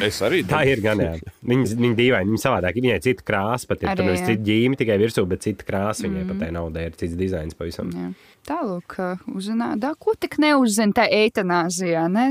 [0.00, 1.00] Es arī Tā ir gan.
[1.44, 2.78] Viņa, viņa dīvaini, viņa savādāk.
[2.78, 6.06] Viņai ir cita krāsa, pat ir Arī, tur cita ģīme tikai virsū, bet cita krāsa.
[6.06, 7.90] Viņai pat tai naudai ir cits dizains pavisam.
[7.92, 8.12] Jā.
[8.48, 8.96] Tālāk,
[9.34, 12.06] uzzināt, ko tik neuzzina tā eitanāzijā.
[12.12, 12.30] Ne?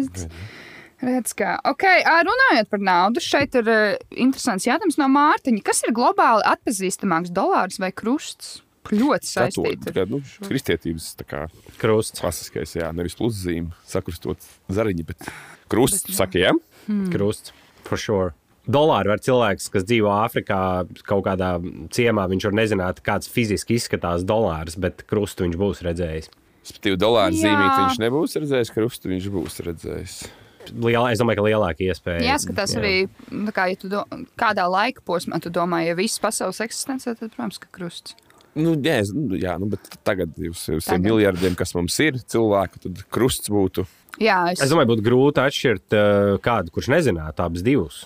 [1.01, 1.55] Redz, kā.
[1.65, 5.63] Ok, ā, runājot par naudu, šeit ir uh, interesants jautājums no Mārtiņa.
[5.65, 8.59] Kas ir globāli atpazīstamāks dolārs vai krusts?
[8.91, 9.85] Ļoti saistīti.
[9.85, 11.45] Tā kā, nu, kristietības kā
[11.79, 12.19] Krusts.
[12.19, 14.41] klasiskais, jā, nevis pluszīme, sakrustot
[14.73, 15.29] zariņi, bet
[15.71, 16.53] krusts, bet, saka, jā.
[16.87, 17.05] Hmm.
[17.13, 17.53] Krusts.
[17.85, 18.33] For sure.
[18.69, 20.59] Dolāri var cilvēks, kas dzīvo Āfrikā,
[21.07, 21.55] kaut kādā
[21.93, 26.29] ciemā, viņš var nezināt, kāds fiziski izskatās dolārs, bet krustu viņš būs redzējis.
[26.61, 30.19] Respektīvi, dolāra zīmīt viņš nebūs redzējis, krustu viņš būs redzējis.
[30.71, 32.21] Lielā, es domāju, ka lielāka iespēja.
[32.29, 32.79] Jāskatās jā.
[32.81, 32.93] arī,
[33.33, 34.03] nu, kā, ja tu do,
[34.39, 38.15] kādā laika posmā tu domā, ja viss pasaules eksistence, tad, protams, ka krusts.
[38.55, 41.05] Nu, jā, es- nu, jā, nu, bet tagad uz tiem Tagad.
[41.05, 43.85] miljardiem, kas mums ir, cilvēku, tad krusts būtu.
[44.19, 48.01] Jā, es, Es domāju, būtu grūti atšķirt uh, kādu, kurš nezinātu abus divus.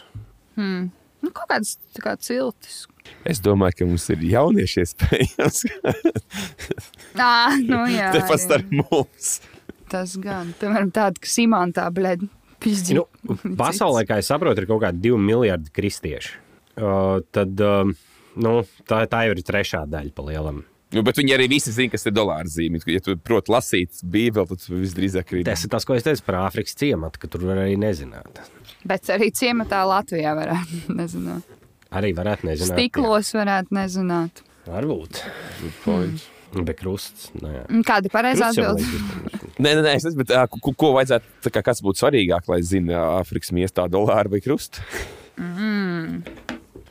[0.56, 2.84] nu, kaut kāds tā kā ciltis.
[3.26, 5.63] Es domāju, ka mums ir jaunieši iespējams.
[7.18, 7.32] Nā,
[7.70, 8.12] nu jā.
[8.13, 8.41] Te pat arī.
[8.46, 9.34] starp mums.
[9.91, 12.24] Tas gan, piemēram, tāda, ka Simantā, blēd,
[12.65, 12.97] pizdzi.
[12.97, 13.06] Nu,
[13.62, 16.41] pasaulē, kā es saprotu, ir kaut kādi divi miljardi kristieši.
[16.75, 17.88] Uh, tad uh,
[18.36, 18.56] nu,
[18.89, 20.65] tā, tā jau ir trešā daļa pa lielam.
[20.95, 22.80] Nu, bet viņi arī visi zina, kas ir dolāra zīme.
[22.88, 26.23] Ja tu proti lasīt Bībeli, tad tu visdrīzāk arī Tas ir tas, ko es teicu
[26.28, 28.43] par Āfrikas ciematu, ka tur var arī nezināt.
[28.88, 31.58] Bet arī ciematā Latvijā varētu nezināt.
[31.95, 32.78] Arī varētu nezināt.
[32.78, 34.43] Stiklos varētu nezināt.
[34.43, 34.71] Jā.
[34.75, 35.21] Varbūt.
[35.84, 36.23] Point.
[36.63, 37.30] Bet krusts.
[37.36, 37.63] Nu, jā.
[37.68, 38.86] Un Kāda ir pareizā atbilde?
[39.60, 43.20] Nē, nē, nē, es nezinu, bet, ko, ko vajadzētu, kā, kas būtu svarīgāk, lai zinātu
[43.20, 44.84] Āfrikas miestā dolāru vai krustu?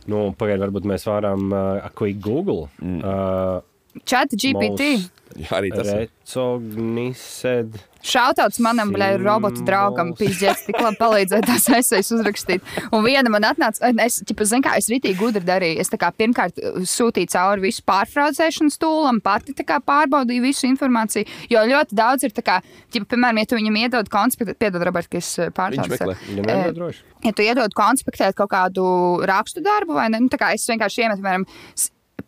[0.05, 2.69] Nu, Pagaidiet, varbūt mēs varam uh, quick Google.
[2.83, 3.01] Mm.
[3.01, 4.97] Uh, Chat GPT.
[5.35, 6.05] Jā, arī tas ir.
[6.07, 7.79] Recognised.
[8.05, 12.67] Šautauts manam, blē, robotu draugam, pīzdēts, tik labi palīdzēja tās esejas uzrakstīt.
[12.93, 15.81] Un viena man atnāca, es, ķipa, zin kā, es ritīgi gudri darīju.
[15.81, 21.25] Es tā kā pirmkārt sūtīju cauri visu pārfrāzēšanas tūlam, pati tā kā pārbaudīju visu informāciju,
[21.51, 22.61] jo ļoti daudz ir tā kā,
[22.93, 26.13] ķipa, piemēram, ja tu viņam iedod konspektu, piedod, Robert, ka es Viņš pārtraucu.
[26.29, 27.05] Viņam nevajag droši.
[27.25, 28.87] ja tu iedod konspektēt kaut kādu
[29.25, 31.49] rakstu darbu, vai ne, nu, tā kā es vienkārši iemetu, piemēram,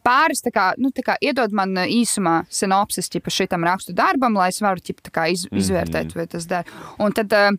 [0.06, 4.82] pāris, kā, nu, kā iedod man ā, īsumā sinopsis šitam rakstu darbam, lai es varu
[4.82, 6.68] ķipa, tā kā iz, izvērtēt, vai tas der.
[7.02, 7.50] Un tad uh,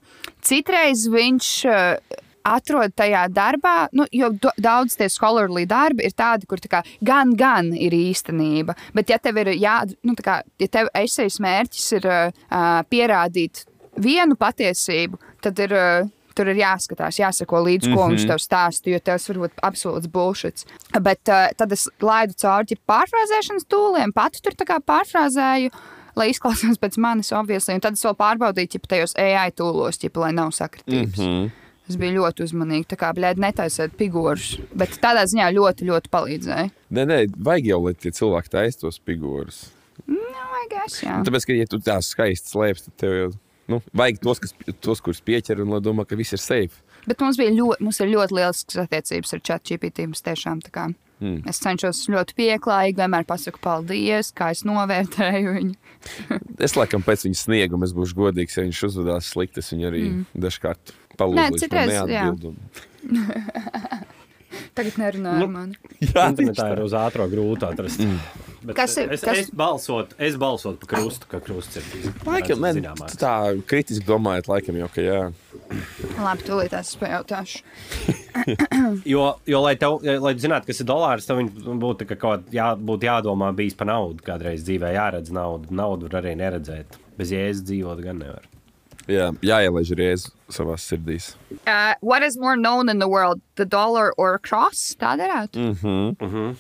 [0.42, 1.52] citreiz viņš.
[1.68, 4.30] Uh, Atrod tajā darbā, nu, jo
[4.64, 8.72] daudz tie scholarly darbi ir tādi, kur tā kā, gan, gan ir īstenība.
[8.96, 12.30] Bet, ja tev ir jā, nu, kā, ja tev esejas mērķis ir uh,
[12.88, 13.66] pierādīt
[14.00, 16.08] vienu patiesību, tad ir uh,
[16.38, 18.16] tur ir jāskatās, jāsako līdzi, ko mm -hmm.
[18.16, 20.66] viņš tev stāsta, jo tas var būt absolūts bullshit.
[21.02, 25.72] Bet uh, tad es laidu cauri pārfrāzēšanas tūliem, pati tur pārfrāzēju.
[26.18, 30.18] Lai izklausās pēc manis, obviously, un tad es vēl pārbaudīju, ķip, tajos AI tūlos, ķip,
[30.18, 31.18] lai nav sakritības.
[31.18, 31.52] Mm -hmm.
[31.88, 32.90] Es biju ļoti uzmanīga.
[32.92, 34.58] Tā kā, blēd, netaisiet figūrus.
[34.76, 36.70] Bet tādā ziņā ļoti, ļoti palīdzēja.
[36.92, 39.62] Nē, nē, vajag jau, lai tie cilvēki taisa tos figūrus.
[40.08, 40.20] Nu,
[40.52, 41.24] vajag, jā.
[41.24, 43.30] Tāpēc, ka, ja tu tās skaisti slēpsi, tad tev jau
[43.72, 46.84] nu, vajag tos, kas, tos, kurus pieķer un lai domā, ka viss ir safe.
[47.08, 50.08] Bet mums, bija ļoti, mums ir ļoti liels attiecības ar ChatGPT.
[50.28, 50.88] Tiešām tā kā.
[51.18, 51.40] Mm.
[51.50, 55.78] Es cenšos ļoti pieklājīgi, vienmēr pasaku paldies, kā es novērtēju viņu.
[56.66, 59.62] Es laikam pēc viņa snieguma es būšu godīgs, ja viņš uzvedās slikti.
[59.62, 60.22] Es viņu arī mm.
[60.46, 61.84] dažkārt palūdzu, jā.
[61.90, 62.54] neatbildu.
[64.78, 65.78] Tagad nerunāju nu, ar mani.
[66.02, 68.02] Jā, Internetā ir uz ātrā grūti atrast.
[68.02, 71.84] Bet Kas ir- Es, kas- es, balsot, es balsotu par krustu, ka krusts ir
[72.26, 73.16] Laikam, zināmāks.
[73.22, 75.20] tā kritiski domājot, laikam jau, ka jā.
[76.18, 77.62] Labi, tūlīt es pajautāšu.
[79.06, 81.50] Jo, jo lai, tev, lai tu zinātu, kas ir dolārs, viņ
[81.82, 84.22] būtu kā kaut kā jā, būtu jādomā bijis par naudu.
[84.24, 85.72] Kādreiz dzīvē jāredz naudu.
[85.76, 86.98] Naudu var arī neredzēt.
[87.18, 88.46] Bez jēzus dzīvot gan nevar.
[89.08, 91.18] Jā, jāielaiž reiz savā sirdī.
[91.66, 94.96] Uh, what is more known in the world, the dollar or a cross?
[95.00, 95.74] Tā derētu.
[95.82, 96.56] Mm.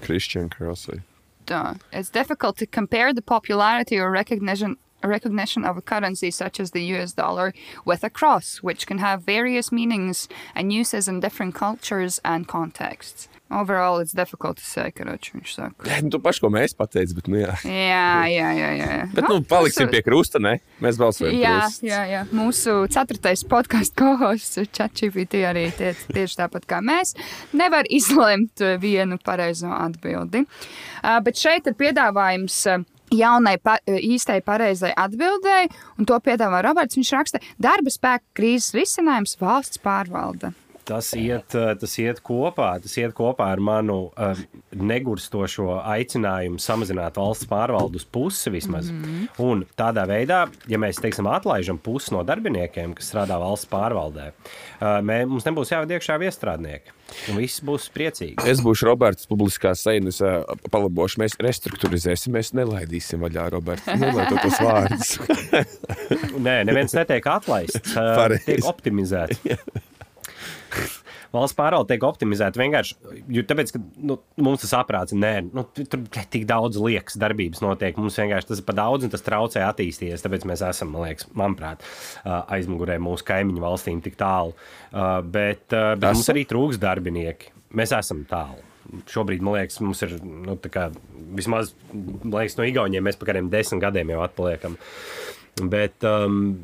[0.00, 1.00] Christian Crossway.
[1.48, 1.80] Tā.
[1.92, 6.82] It's difficult to compare the popularity or recognition recognition of a currency such as the
[6.96, 12.20] US dollar with a cross, which can have various meanings and uses in different cultures
[12.24, 13.28] and contexts.
[13.50, 15.86] Overall, it's difficult to say, karoči, viņš saka.
[15.88, 17.54] Jā, nu, tu paši, ko mēs pateicām, bet, nu, jā.
[17.64, 18.68] Jā, jā, jā.
[18.76, 18.98] jā.
[19.14, 20.58] Bet, nu, paliksim pie krusta, ne?
[20.84, 21.32] Mēs balsojam.
[21.40, 21.86] Jā, krusts.
[21.88, 22.20] jā, jā.
[22.36, 27.14] Mūsu ceturtais podkāstu kohosts, ChatGPT, arī tie, tieši tāpat kā mēs,
[27.56, 30.44] nevar izlemt vienu pareizo atbildi.
[31.24, 32.60] Bet šeit ir piedāvājums.
[33.08, 36.98] Jaunai, pa, īstai, pareizai atbildēji, un to piedāvā Roberts.
[36.98, 40.52] Viņš raksta, darba spēka krīzes risinājums valsts pārvalde.
[40.88, 42.70] Tas iet, eh, tas iet kopā.
[42.82, 44.38] Tas iet kopā ar manu uh,
[44.72, 48.90] negurstošo aicinājumu samazināt valsts pārvaldu uz pusi vismaz.
[48.90, 49.26] Mm -hmm.
[49.44, 55.00] Un tādā veidā, ja mēs teiksim, atlaižam pusi no darbiniekiem, kas strādā valsts pārvaldē, uh,
[55.04, 56.96] mē, mums nebūs jāved iekšā viestrādnieki.
[57.28, 58.44] Un viss būs priecīgi.
[58.44, 60.20] Es būšu Roberts, publiskā sēnes
[60.70, 61.20] palabošu.
[61.22, 63.86] Mēs restruktūrizēsim, mēs nelaidīsim vaļā Roberts.
[63.86, 65.18] Nelaitot tos vārdus.
[66.46, 67.94] Nē, neviens netiek atlaists.
[67.94, 68.44] Pareizi.
[68.44, 69.40] Tiek optimizēts.
[71.34, 72.94] Valsts pārvalde tiek optimizēta vienkārši
[73.36, 77.60] jo tāpēc, ka nu, mums tas aprāts, nē, nu, tu- tur tik daudz liekas darbības
[77.64, 77.98] notiek.
[78.00, 80.24] Mums vienkārši tas ir par daudz un tas traucē attīstīties.
[80.24, 81.84] Tāpēc mēs esam, man liekas, manuprāt,
[82.24, 84.56] aizmugurē mūsu kaimiņu valstīm tik tālu.
[85.28, 87.52] Bet, bet mums arī trūks darbinieki.
[87.76, 88.64] Mēs esam tālu.
[89.12, 90.86] Šobrīd, man liekas, mums ir nu, kā,
[91.36, 94.78] vismaz liekas, no Igauniem mēs kādiem desmit gadiem jau atpaliekam.
[95.68, 96.54] Bet, um,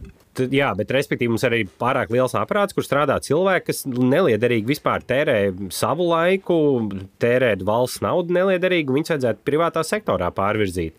[0.54, 5.04] jā, bet respektīvi mums arī ir pārāk liels aparāts, kur strādā cilvēki, kas neliederīgi vispār
[5.06, 5.36] tērē
[5.74, 6.56] savu laiku,
[7.22, 10.96] tērē valsts naudu neliederīgi, un viņus vajadzētu privātā sektorā pārvirzīt.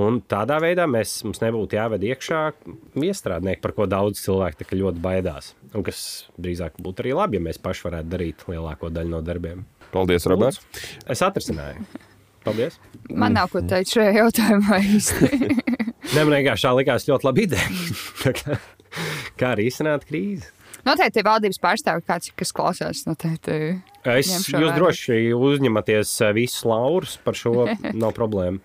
[0.00, 2.40] Un tādā veidā mēs, mums nebūtu jāved iekšā
[3.04, 5.52] iestrādnieki, par ko daudz cilvēku ļoti baidās.
[5.74, 6.00] Un kas
[6.40, 9.64] drīzāk būtu arī labi, ja mēs paši varētu darīt lielāko daļu no darbiem.
[9.94, 10.62] Paldies, Roberts.
[11.10, 11.86] Es atrisināju.
[12.44, 12.76] Paldies!
[13.08, 15.30] Man nav ko teikt šajā jautājumā īsti.
[16.12, 17.70] Nē, man vienkārši tā likās ļoti labi ideja.
[18.24, 18.60] Tā kā-
[19.54, 20.50] arī izsākt krīzi?
[20.84, 23.04] Noteikti valdības pārstāvji, kāds, kas klausās.
[23.08, 23.80] Noteikti.
[24.04, 24.74] Es, jūs vērā.
[24.76, 27.70] droši uzņematies eh, visus laurus par šo.
[28.02, 28.60] Nav problēma.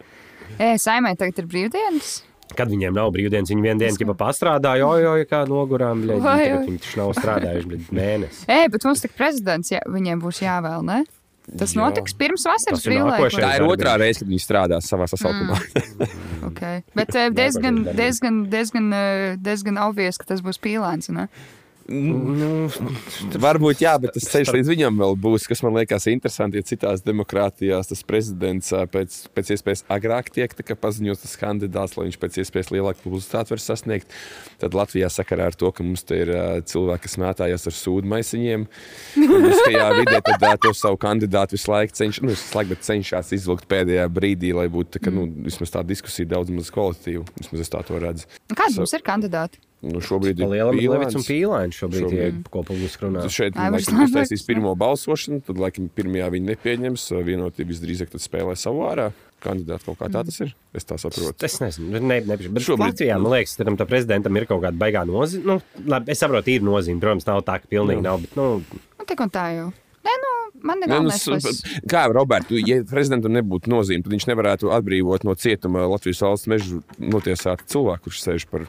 [0.59, 2.25] Ē, saimē tagad ir brīvdienas.
[2.57, 6.23] Kad viņiem nav brīvdienas, viņi vienu dienu tikai pastrādā, jo jau kā nogurām, bļaļ,
[6.65, 8.47] viņi taču nav strādājuši mēnesi.
[8.49, 11.03] Ē, bet mums tik prezidents, jā, viņiem būs jāvēl, ne?
[11.57, 11.81] Tas Jā.
[11.81, 13.29] notiks pirms vasaras brīvlaika.
[13.41, 15.59] Tā ir otrā reize, kad viņi strādā savā sasaukumā.
[16.49, 16.79] Okay.
[16.95, 21.11] Bet eh, diezgan, diezgan, diezgan, eh, diezgan obvies, ka tas būs pīlēns.
[21.13, 21.27] Ne?
[21.89, 26.59] Varbūt jā, bet tas ceļš līdz viņam vēl būs, kas man liekas interesanti.
[26.61, 32.19] Ja citās demokrātijās tas prezidents pēc, pēc iespējas agrāk tiek paziņots tas kandidāts, lai viņš
[32.21, 34.13] pēc iespējas lielāku publicitāti var sasniegt,
[34.61, 36.33] tad Latvijā sakarā ar to, ka mums te ir
[36.69, 38.67] cilvēki, kas mētājas ar sūdu maisiņiem,
[39.17, 42.35] publiskajā vidē, tad to savu kandidātu visu laiku cenš, nu,
[42.69, 46.69] bet cenšas izvilkt pēdējā brīdī, lai būtu tā, ka, nu, vismaz tā diskusija daudz maz
[46.73, 47.25] kvalitatīva.
[47.39, 48.29] Vismaz es tā to redzu.
[48.51, 49.61] Kādi So- mums ir kandidāti?
[49.81, 50.49] Nu, šobrīd ir.
[50.91, 52.39] Levits un pīlēns šobrīd, Šobrīd.
[52.43, 53.21] ir ko publiski runā.
[53.23, 57.05] Tad šeit laikam, uztaisīs pirmo balsošanu, tad laikam pirmajā viņi nepieņems.
[57.23, 59.09] Vienotība visdrīzāk tad spēlē savu ārā.
[59.39, 60.51] Kandidāti kaut kā tā tas ir.
[60.75, 61.31] Es tā saprotu.
[61.47, 64.75] Es nezinu, ne, ne, bet Šobrīd- Latvijā, man liekas, tam tam prezidentam ir kaut kāda
[64.77, 65.45] baigā nozīme.
[65.47, 66.99] Nu, labi, es saprotu, ir nozīme.
[66.99, 68.19] Protams, nav tā, ka pilnīgi nav.
[68.19, 68.61] Bet, nu,
[68.99, 69.69] Nu, tik un tā jau.
[69.99, 70.29] Nē, nu,
[70.63, 74.71] man ir nu, galvenais, lai es- Kā Roberts, ja prezidentam nebūtu nozīme, tad viņš nevarētu
[74.71, 78.65] atbrīvot no cietuma Latvijas valsts mežu notiesāt cilvēku, kurš sēž par,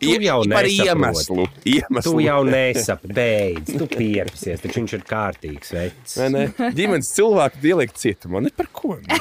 [0.00, 1.46] Tu jau par iemeslu.
[1.68, 2.02] iemeslu.
[2.08, 6.16] tu jau nesaproti, beidz, tu pieraksies, taču viņš ir kārtīgs veids.
[6.16, 6.46] Vai ne?
[6.72, 8.40] Ģimenes cilvēku ielikt cietumā.
[8.42, 8.96] Ne par ko.
[8.96, 9.20] ne?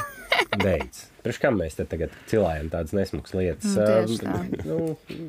[0.58, 1.11] Beidz.
[1.22, 3.76] Priekš kam mēs te tagad cilājam tādas nesmugas lietas?
[3.78, 4.38] Nu, tā.
[4.66, 4.78] Nu,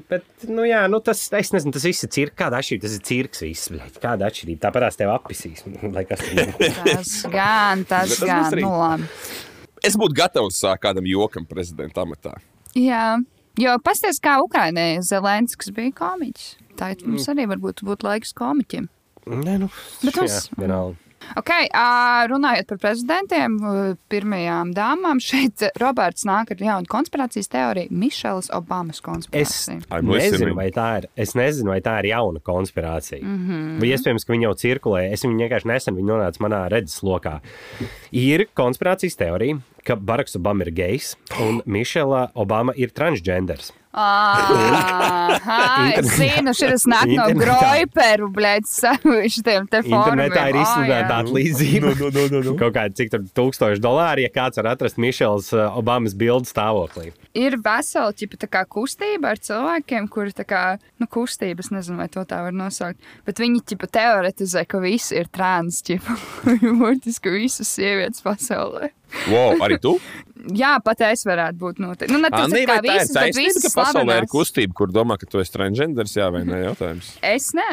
[0.08, 2.36] bet, nu, jā, nu, tas, es nezinu, tas viss ir cirks.
[2.38, 2.86] Kāda atšķirība?
[2.86, 3.66] Tas ir cirks viss.
[3.74, 4.62] bļaļ, Kāda atšķirība?
[4.64, 5.66] Tāpat tās tev būtu.
[6.88, 8.56] Tas gan, tas tas gan.
[8.62, 9.10] Nu, labi.
[9.84, 12.36] Es būtu gatavs kādam jokam prezidenta amatā.
[12.78, 13.18] Jā,
[13.60, 16.54] jo pasties, kā Ukrainai Zelenskis bija komiķis.
[16.78, 17.34] Tā ir- mums Mm.
[17.34, 18.88] arī varbūt būtu laiks komiķiem.
[19.28, 19.68] Nē, nu,
[20.02, 20.96] Bet mums- jā, vienalga.
[21.36, 23.56] Ok, ā, runājot par prezidentiem,
[24.12, 29.80] pirmajām dāmām, šeit Roberts nāk ar jaunu konspirācijas teoriju, Mišelas Obamas Es konspirāciju.
[29.90, 30.32] I'm listening.
[30.32, 33.22] nezinu, vai tā ir, es nezinu, vai tā ir jauna konspirācija.
[33.22, 33.80] Mm -hmm.
[33.80, 35.12] Vai iespējams, ka viņa jau cirkulē.
[35.12, 37.40] Es viņu vienkārši nesen viņa nonāca manā redzeslokā.
[38.12, 43.72] Ir konspirācijas teorija, ka Baraks Obama ir gejs un Mišela Obama ir transgenders.
[43.92, 47.26] Aha, es zinu, šis nāk no.
[47.36, 48.68] Groiperu, bļēd,
[49.34, 50.22] šitiem te fórumiem.
[50.30, 51.08] Internetā ir Ā, izsludināta jā.
[51.10, 51.92] tāda līdzība.
[51.98, 52.54] No, no, no, no.
[52.60, 57.10] Kaut kāda cik tur tūkstoši dolāri, ja kāds var atrast Mišels uh, Obamas bildu stāvoklī.
[57.36, 60.64] ir vesela ķipa, tā kā kustība ar cilvēkiem, kuri tā kā,
[61.00, 65.28] nu, kustības, nezinu, vai to tā var nosaukt, bet viņi ķipa teoretizē, ka visi ir
[65.32, 66.16] trans, ķipa,
[66.80, 68.92] burtiski visas sievietes pasaulē.
[69.28, 69.98] Wow, arī tu?
[70.58, 72.12] Jā, pat es varētu būt noteikti.
[72.12, 74.32] Nu, ne tas, Anī, kā ir visas, bet taisnība, visas ka pasaulē ir slavenās.
[74.32, 76.14] kustība, kur domā, ka tu esi transgenders?
[76.18, 77.12] Jā, vai nē, jautājums.
[77.22, 77.68] Es nē.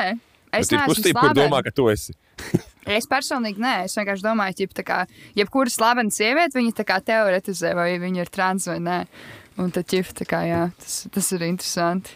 [0.50, 2.16] Es Bet ir kustība, kur domā, ka tu esi.
[2.90, 4.96] Es personīgi nē, es vienkārši domāju, ka jeb, kā,
[5.38, 8.96] jebkura slavena sieviete, viņa tā kā teoretizē, vai viņa ir trans vai nē.
[9.62, 12.16] Un tad ķip, tā kā, jā, tas, tas ir interesanti.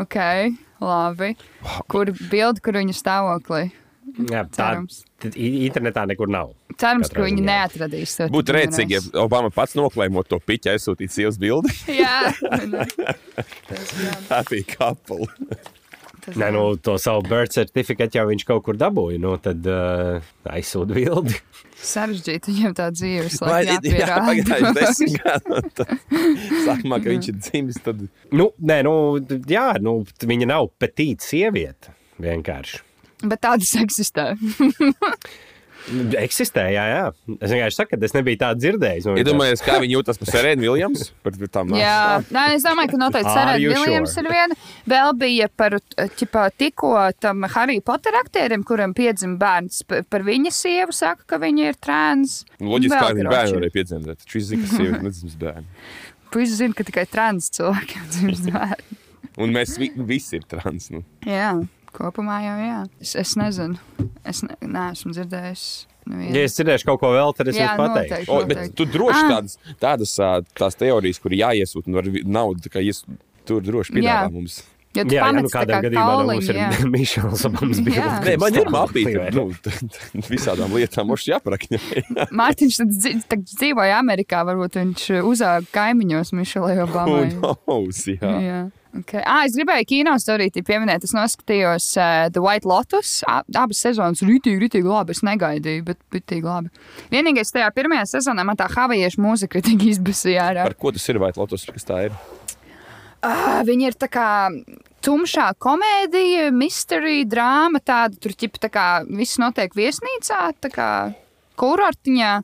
[0.00, 0.16] Ok,
[0.80, 1.34] labi.
[1.92, 3.66] Kur bildi, kur viņa stāvoklī?
[4.30, 5.02] Jā, tā Cerams.
[5.36, 6.54] internetā nekur nav.
[6.76, 8.26] Cerams, ka viņi neatradīs to.
[8.32, 9.00] Būtu rēcīgi, ja.
[9.22, 11.72] Obama pats noklēmot to piķi, aizsūtīt sievas bildi.
[12.02, 14.26] Jā, tas gan.
[14.28, 15.24] Happy couple.
[16.26, 19.20] tas Nē, nu, to savu birth certificate jau viņš kaut kur dabūja.
[19.22, 20.20] Nu, tad uh,
[20.52, 21.38] aizsūta vildi.
[21.80, 23.30] sarežģīti viņam tā dzīve.
[23.46, 24.20] Vai jā, jāpierāda.
[24.28, 25.98] pagājuši desmit gadi.
[26.66, 28.04] Sākumā, ka viņš ir dzimis, tad
[28.36, 28.96] Nu, nē, nu,
[29.48, 31.94] jā, nu, viņa nav petīta sieviete.
[32.20, 32.82] Vienkārši.
[33.24, 34.34] Bet tādas eksistē.
[36.18, 37.02] Eksistē, jā, jā.
[37.36, 39.04] Es vienkārši saku, ka es nebiju tādu dzirdējis.
[39.06, 41.04] Nu, iedomājieties, kā viņi jūtas par Serēnu Viljams.
[41.22, 41.98] Par tām Jā,
[42.34, 44.24] Nē, es domāju, ka noteikti you Viljams sure?
[44.26, 44.58] ir viena.
[44.90, 45.78] Vēl bija par
[46.18, 49.84] ķipā, tikko tam Harry Potter aktierim, kuram piedzima bērns.
[49.86, 52.40] Par viņa sievu saka, ka viņa ir trans.
[52.58, 54.24] Loģiski, kā viņa bērnu varēja piedzemdēt.
[54.24, 55.88] Taču viņš zina, ka sieviete nedzims bērnu.
[56.34, 59.02] Puisis zina, ka tikai trans cilvēkiem dzimst bērni.
[59.36, 60.90] Un mēs vi, visi ir trans.
[60.90, 61.02] Nu.
[61.28, 61.52] Jā,
[61.96, 62.78] kopumā jau jā.
[63.00, 63.78] Es, es nezinu.
[64.24, 65.64] Es ne, neesmu dzirdējis.
[66.06, 66.34] nevienu.
[66.36, 68.28] Ja es dzirdēšu kaut ko vēl, tad es Jā, jums pateikšu.
[68.28, 68.30] noteikti.
[68.30, 69.30] O, bet tu droši Ah.
[69.32, 70.12] tādas, tādas
[70.54, 73.02] tās teorijas, kur jāiesūta un var vi- naudu, tā kā ies,
[73.44, 74.32] tur droši piedāvā Jā.
[74.32, 74.62] mums.
[74.96, 76.68] Jo tu Jā, jā, nu pamets tā kā gadījumā kauliņu, ir jā.
[76.94, 77.98] Mišels Obams bija.
[78.00, 78.14] Jā.
[78.26, 79.26] Nē, man ir mapīte.
[79.36, 79.44] Nu,
[80.30, 81.80] visādām lietām mums jāprakņē.
[82.40, 87.28] Mārtiņš tad dzi- tad dzīvoja Amerikā, varbūt viņš uzauga kaimiņos Mišelai Who Obamai.
[87.36, 88.02] knows?
[88.08, 88.32] Jā.
[88.46, 88.58] Jā.
[88.96, 89.20] Okay.
[89.28, 93.18] Ah, es gribēju kino stāstīt, pieminēt, es noskatījos uh, The White Lotus.
[93.28, 95.12] A- Abas sezonas rītīgi, rītīgi labi.
[95.12, 96.72] Es negaidīju, bet rītīgi labi.
[97.12, 100.64] Vienīgais tajā pirmajā sezonā man tā havajiešu mūzika rītīgi izbasīja ārā.
[100.70, 101.20] Par ko tas ir?
[101.20, 102.16] Vai Lotus, kas tā ir?
[103.26, 104.26] Ah, Viņa ir tā kā
[105.06, 110.90] tumšā komēdija, mystery, drāma, tāda tur ķipa tā kā viss notiek viesnīcā, tā kā
[111.60, 112.34] kurortiņā.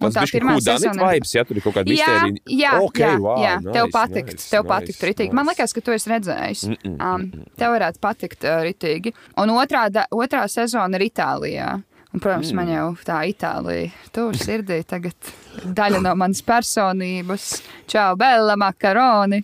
[0.00, 1.08] Un Tas tā bija pirmā sezona.
[1.12, 2.40] vibes, ja tur ir kaut kāda mistērija.
[2.56, 3.56] jā, okay, jā, wow, jā.
[3.60, 4.30] nice, tev patikt.
[4.32, 5.34] nice, tev nice, patikt ritīgi.
[5.36, 5.52] Man nice.
[5.52, 6.62] liekas, ka tu esi redzējis.
[6.70, 7.26] Mm, mm, Um,
[7.60, 9.12] tev varētu patikt uh, ritīgi.
[9.44, 11.68] Un otrā, da, otrā sezona ir Itālijā.
[12.10, 12.58] Un, protams, mm.
[12.58, 15.30] man jau tā Itālija tur sirdī tagad
[15.78, 17.44] daļa no manas personības.
[17.90, 19.38] Čau, Bella, makaroni.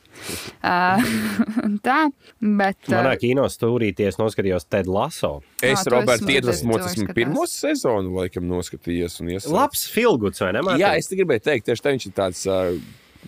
[0.59, 1.07] Uh,
[1.87, 2.01] tā,
[2.41, 2.91] bet.
[2.91, 5.37] Manā Uh, kino stūrīties noskatījos Ted Laso.
[5.63, 9.21] Es, tu Roberts, tu esmu pirmo sezonu laikam noskatījies.
[9.53, 10.65] Labs filguds, vai ne?
[10.67, 10.83] Mārtiņ?
[10.83, 12.73] Jā, es te gribēju teikt, tieši tā viņš ir tāds uh,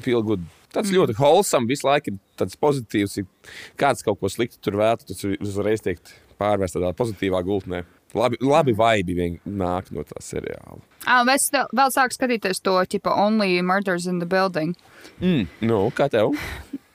[0.02, 0.42] feel good.
[0.74, 0.98] Tāds mm.
[0.98, 3.20] ļoti wholesome, visu laiku ir tāds pozitīvs.
[3.22, 3.28] Ja
[3.80, 6.02] kāds kaut ko sliktu tur vēlta, tas uzreiz tiek
[6.42, 7.84] pārvērsts tādā pozitīvā gultnē.
[8.16, 10.80] Labi, labi vaibi vien nāk no tā seriāla.
[11.06, 14.76] ah, es vēl, sāku skatīties to, tipo, Only Murders in the Building.
[15.20, 15.46] Mm.
[15.60, 16.32] Nu, kā tev?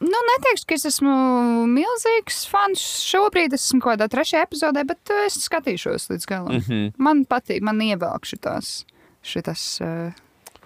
[0.04, 1.14] Nu, neteikšu, ka es esmu
[1.70, 2.82] milzīgs fans.
[3.06, 6.58] Šobrīd es esmu kaut kādā trešajā epizodē, bet uh, es skatīšos līdz galam.
[6.58, 6.92] Mm -hmm.
[6.98, 8.86] Man patīk, man ievelk šitās.
[9.24, 10.12] šitas uh,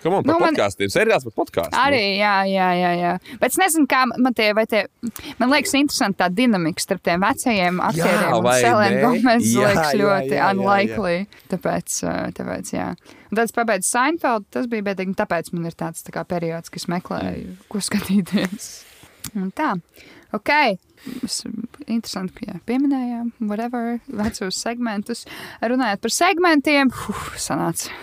[0.03, 0.89] Kam man par Nu, podkāstiem?
[0.93, 1.77] Seriāls par podkāstiem.
[1.81, 3.11] arī, jā, jā, jā, jā.
[3.41, 4.83] Bet es nezinu, kā man tie, vai tie,
[5.39, 9.01] man liekas, interesanti tā dinamika starp tiem vecajiem aktieriem un vai Selēnu ne?
[9.05, 10.49] Gomez Jā, liekas jā, ļoti jā, jā, jā.
[10.53, 11.15] unlikely.
[11.53, 12.89] Tāpēc, uh, tāpēc, jā.
[13.27, 16.23] Un tad es pabeidzu Seinfeld, tas bija bēdīgi, un tāpēc man ir tāds tā kā
[16.29, 18.69] periods, kas meklēju, ko skatīties.
[19.35, 19.73] Un tā,
[20.35, 20.51] ok.
[21.21, 21.43] Mēs
[21.87, 25.23] interesanti, ka jā, pieminējām, whatever, vecos segmentus.
[25.61, 27.93] Runājot par segmentiem, uf, sanāca.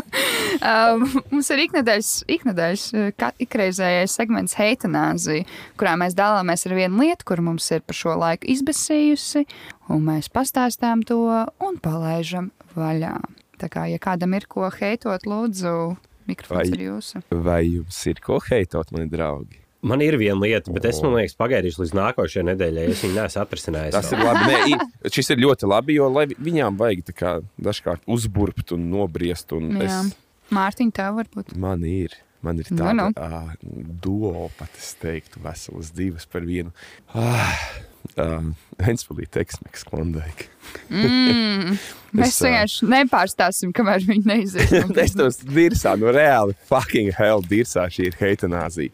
[0.72, 5.46] um, mums ir iknedēļas, iknedēļas eh, ikreizējais segments heitanāzija,
[5.80, 9.46] kurā mēs dalāmies ar vienu lietu, kur mums ir par šo laiku izbēsījusi,
[9.94, 11.22] un mēs pastāstām to
[11.62, 13.16] un palaižam vaļā.
[13.56, 15.76] Tā kā, ja kādam ir ko heitot, lūdzu,
[16.28, 17.22] mikrofons Vai- ir jūsu.
[17.30, 19.62] Vai jums ir ko heitot, mani draugi?
[19.86, 22.84] Man ir viena lieta, bet es domāju, ka pagaidīšu līdz nākošajai nedēļai.
[22.90, 23.94] Es viņu neesmu atrisinājis.
[23.94, 24.46] Tas ir labi.
[24.48, 29.52] Nē, šis ir ļoti labi, jo viņām vajag kā dažkārt uzburbt un nobriest.
[29.56, 29.84] Un Jā.
[29.86, 30.16] es,
[30.56, 31.56] Mārtiņ, tev varbūt.
[31.60, 32.16] man ir.
[32.46, 33.10] Man ir Nu, tāda nu.
[33.18, 33.52] uh,
[34.06, 36.70] duo, pat es teiktu, veselas divas par vienu.
[37.16, 37.58] Ah,
[38.20, 38.50] uh,
[38.86, 40.50] Enspēlīt, Teksmeks, Klondike.
[40.92, 41.76] Mm.
[42.16, 44.72] Mēs vienkārši nepārstāsim, kamēr viņi neizies.
[44.86, 48.92] no Es to dirzā, no reāli, fucking hell, dirzā šī ir heitanāzija.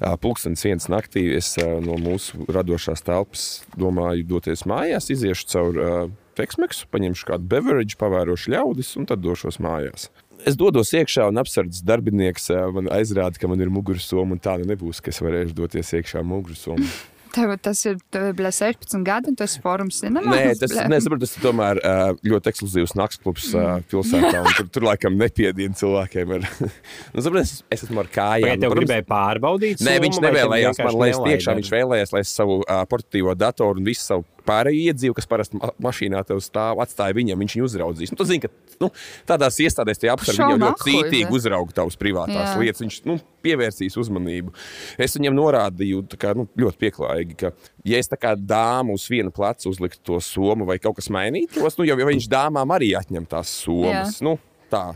[0.00, 3.46] Uh, Pūkstens viens naktī es uh, no mūsu radošās telpas
[3.78, 6.00] domāju doties mājās, iziešu caur uh,
[6.38, 10.08] Teksmeksu, paņemšu kādu beverage, pavērošu ļaudis un tad došos mājās.
[10.46, 14.68] Es dodos iekšā un apsardzes darbinieks man aizrāda, ka man ir mugursoma un tā nu
[14.70, 16.86] nebūs, ka es varēšu doties iekšā mugursoma.
[17.34, 21.44] Tev tas ir bļa, 16 gadi, un tas forums ir Nē, tas, nesaprotu, tas ir
[21.44, 21.80] tomēr
[22.24, 24.40] ļoti ekskluzīvs naktsklubs uh, pilsētā.
[24.40, 26.34] un Tur, tur laikam nepiediena cilvēkiem.
[26.38, 26.46] Ar,
[27.12, 28.48] nu, saprot, es, es esmu ar kājām.
[28.48, 29.84] Vai tev protams, gribēja pārbaudīt?
[29.84, 31.56] Nē, viņš nevēlējās man laist iekšā.
[31.60, 35.58] Viņš vēlējās, lai es savu uh, portatīvo datoru un visu savu pārējo iedzīvu, kas parasti
[35.60, 38.12] ma mašīnā tev stāv, atstāja viņam, viņš viņu uzraudzīs.
[38.12, 38.90] Nu, tu zini, ka nu,
[39.28, 42.56] tādās iestādēs tie apstākļi jau ļoti cītīgi uzrauga tavas privātās Jā.
[42.60, 42.82] lietas.
[42.84, 44.54] Viņš nu, pievērsīs uzmanību.
[45.00, 47.52] Es viņam norādīju, kā, nu, ļoti pieklājīgi, ka,
[47.88, 51.78] ja es tā kā dāmu uz viena pleca uzliktu to somu vai kaut kas mainītos,
[51.78, 54.18] nu, jau, jau viņš dāmām arī atņem tās somas.
[54.18, 54.26] Jā.
[54.26, 54.36] Nu,
[54.72, 54.90] tā.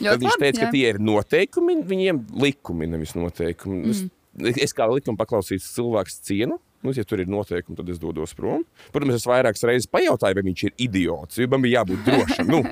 [0.00, 0.64] Ļoti Tad viņš labi, teica, jā.
[0.64, 3.82] ka tie ir noteikumi, viņiem likumi, nevis noteikumi.
[3.82, 4.10] Mm.
[4.48, 8.32] Es, es kā likuma paklausīts cilvēks cienu Nu, ja tur ir noteikumi, tad es dodos
[8.36, 8.62] prom.
[8.94, 11.40] Protams, es vairākas reizes pajautāju, vai viņš ir idiots.
[11.52, 12.48] Man bija jābūt drošam.
[12.48, 12.62] Nu,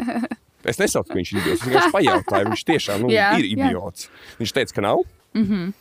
[0.64, 1.60] es nesaucu, ka viņš ir idiots.
[1.60, 3.68] Es vienkārši pajautāju, viņš tiešām nu, Jā, ir jā.
[3.68, 4.08] idiots.
[4.40, 5.04] Viņš teica, ka nav.
[5.36, 5.76] Mm -hmm.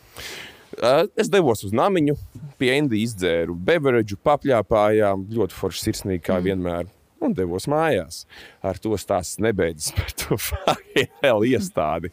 [1.16, 2.14] Es devos uz namiņu,
[2.60, 6.44] pie Endija izdzēru beverage, papļāpājām, ļoti forši sirsnīgi, kā mm.
[6.44, 6.92] vienmēr.
[7.18, 8.20] Un devos mājās.
[8.62, 12.12] Ar to stāsts nebeidzas par to FHL iestādi.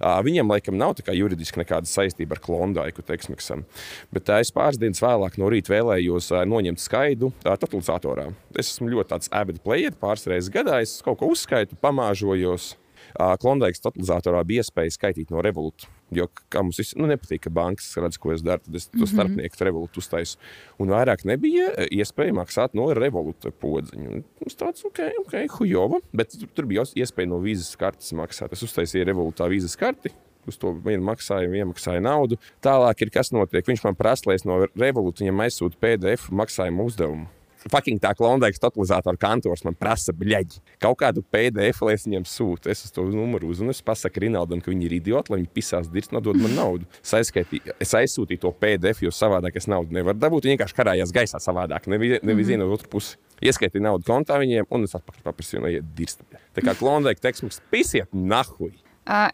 [0.00, 3.66] Viņiem, laikam, nav juridiski nekāda saistība ar Klondaiku, Teksmeksam.
[4.14, 8.30] Bet es pāris dienas vēlāk no rīta vēlējos noņemt skaidu totalizatorā.
[8.56, 12.76] Es esmu ļoti tāds avid player, pāris reizes gadā es kaut ko uzskaitu, pamāžojos.
[13.14, 15.88] Klondaikas totalizatorā bija iespēja skaitīt no revolūta.
[16.14, 18.96] Jo kā mums visiem nu, nepatīk, ka bankas redz, ko es daru, tad es to
[18.96, 19.12] mm -hmm.
[19.12, 20.38] starpnieku revolūtu uztaisu.
[20.78, 24.22] Un vairāk nebija e, iespēja maksāt no revolūta podziņa.
[24.44, 26.00] Tas tāds, ok, ok, hujova.
[26.12, 28.52] Bet tur bija iespēja no vīzas kartes maksāt.
[28.52, 30.10] Es uztaisīju revolūtā vīzas karti.
[30.46, 32.38] Uz to vienu maksājumu, iemaksāju naudu.
[32.62, 33.66] Tālāk ir kas notiek.
[33.66, 37.26] Viņš man prasa, lai es no revolūta viņam aizsūtu PDF maksājumu uzdevumu.
[37.72, 40.60] Fucking tā klondaikas totalizatora kantors man prasa bļaģi.
[40.82, 42.70] Kaut kādu PDF, lai es viņam sūtu.
[42.70, 45.90] Es uz to numuru uzvanu, es pasaku Rinaldam, ka viņi ir idioti, lai viņi pisās
[45.92, 46.88] dirzt, nodod man naudu.
[47.02, 50.46] Es, aizskaitīju, es aizsūtīju to PDF, jo savādāk es naudu nevaru dabūt.
[50.46, 52.58] Viņi vienkārši karājās gaisā savādāk, nevis nevi mm -hmm.
[52.58, 53.16] no otras puses.
[53.42, 56.22] Ieskaitīju naudu kontā viņiem, un es atpakaļ paprasīju, lai iet dirzt.
[56.54, 58.72] Tā kā klondaika teiksmes pisiet nahuj.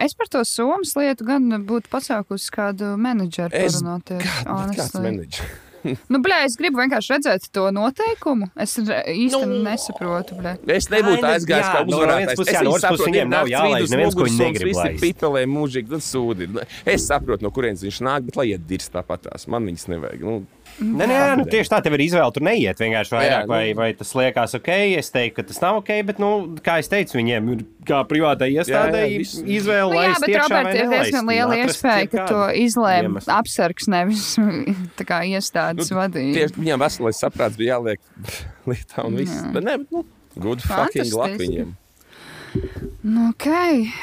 [0.00, 4.20] Es par to Somijas lietu gan būtu pasaukusi kādu menedžeru Es- parunāties.
[4.20, 5.00] Kā, kāds honestly.
[5.00, 5.71] menedžers?
[6.12, 8.48] Nu, blē, es gribu vienkārši redzēt to noteikumu.
[8.56, 9.60] Es īsti Nu.
[9.66, 10.56] nesaprotu, blē.
[10.76, 12.36] Es nebūtu Ai, aizgājis kā no uzvarētājs.
[12.38, 15.88] puses, Es jā, no saprotu, viņiem nav jālaiž neviens, ko viņi negrib Visi pipelē mūžīgi,
[15.90, 16.48] tad sūdi.
[16.86, 19.48] Es saprotu, no kurienes viņš nāk, bet lai iet dirst tāpatās.
[19.50, 20.20] Man viņas nevajag.
[20.22, 20.42] Nu,
[20.80, 22.32] Nē, nē, nu, tieši tā, tev ir izvēle.
[22.34, 23.52] Tur neiet vienkārši vairāk, Jā, nu.
[23.52, 24.70] vai, vai tas liekas ok.
[24.98, 26.30] Es teiktu, ka tas nav ok, bet, nu,
[26.64, 29.42] kā es teicu, viņiem ir kā privātai iestādēji Jā, jā, viss.
[29.58, 29.92] izvēle.
[29.92, 34.24] Nu, jā, bet, iekšā vai Robert, ir diezgan liela iespēja, ka to izlēma apsargs, nevis
[34.98, 36.34] tā kā iestādes nu, vadīja.
[36.40, 38.02] tieši viņam veselais saprāts bija jāliek
[38.72, 39.44] lietā un viss.
[39.54, 40.06] Bet ne, bet, nu,
[40.40, 41.76] good fucking luck viņiem.
[43.02, 43.46] Nu, ok,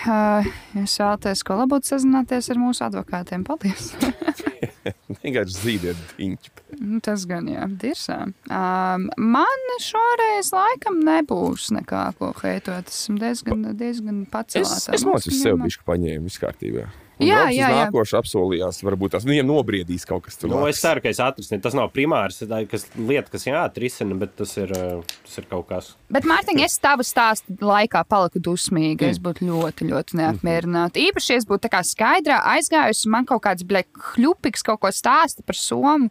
[0.09, 3.43] uh, jūs vēlaties ko labot sazināties ar mūsu advokātiem.
[3.45, 3.91] Paldies!
[5.23, 6.53] Vienkārši zīdiet diņķi.
[6.79, 8.19] Nu, Tas gan jā, dirsā.
[8.47, 12.89] Um, man šoreiz laikam nebūs nekā, ko heitot.
[12.93, 14.95] Esmu diezgan, diezgan Es, pacelāta.
[14.95, 16.87] es nocīju sev bišķi paņēmu, viss kārtībā.
[16.89, 17.69] Un Jā, jā, jā.
[17.83, 20.51] Nākošu apsolījās, varbūt tās viņiem nobriedīs kaut kas tur.
[20.53, 21.57] Nu, es ceru, ka es atrastu.
[21.59, 22.39] Tas nav primārs,
[22.71, 25.91] kas, lieta, kas jāatrisina, bet tas ir, uh, tas ir kaut kas.
[26.15, 29.09] Bet, Mārtiņ, es tava stāsta laikā paliku dusmīga.
[29.09, 29.11] Mm.
[29.11, 31.03] Es būtu ļoti, ļoti neapmierināta.
[31.09, 35.43] Īpaši, ja es būtu tā kā skaidrā aizgājusi, man kaut kāds bļekļupiks kaut ko stāsta
[35.43, 36.07] par somu.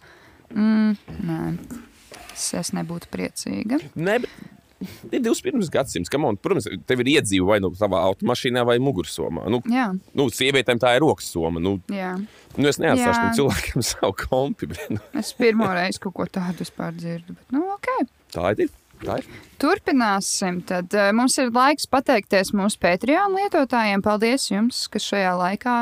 [0.52, 0.94] Mm,
[1.28, 1.40] nē,
[2.34, 3.80] es, es nebūtu priecīga.
[3.96, 4.56] Nē, bet
[5.10, 5.68] ir 21.
[5.72, 6.12] gadsimts.
[6.18, 9.46] On, protams, tev ir iedzīve vai nu savā automašīnā, vai mugursomā.
[9.52, 11.62] Nu, Jā, nu, sievietēm tā ir rokas soma.
[11.62, 12.14] Nu, jā.
[12.56, 14.72] nu, es neatstāšu tam cilvēkam savu kompi.
[14.72, 17.34] bet, Nu, Es pirmo reizi kaut ko tādu vispār dzirdu.
[17.34, 18.06] Bet, nu, okay.
[18.34, 18.70] tā ir.
[18.98, 19.26] Tā ir.
[19.62, 20.60] Turpināsim.
[20.66, 24.02] Tad uh, mums ir laiks pateikties mūsu Patreon lietotājiem.
[24.02, 25.76] Paldies jums, kas šajā laikā,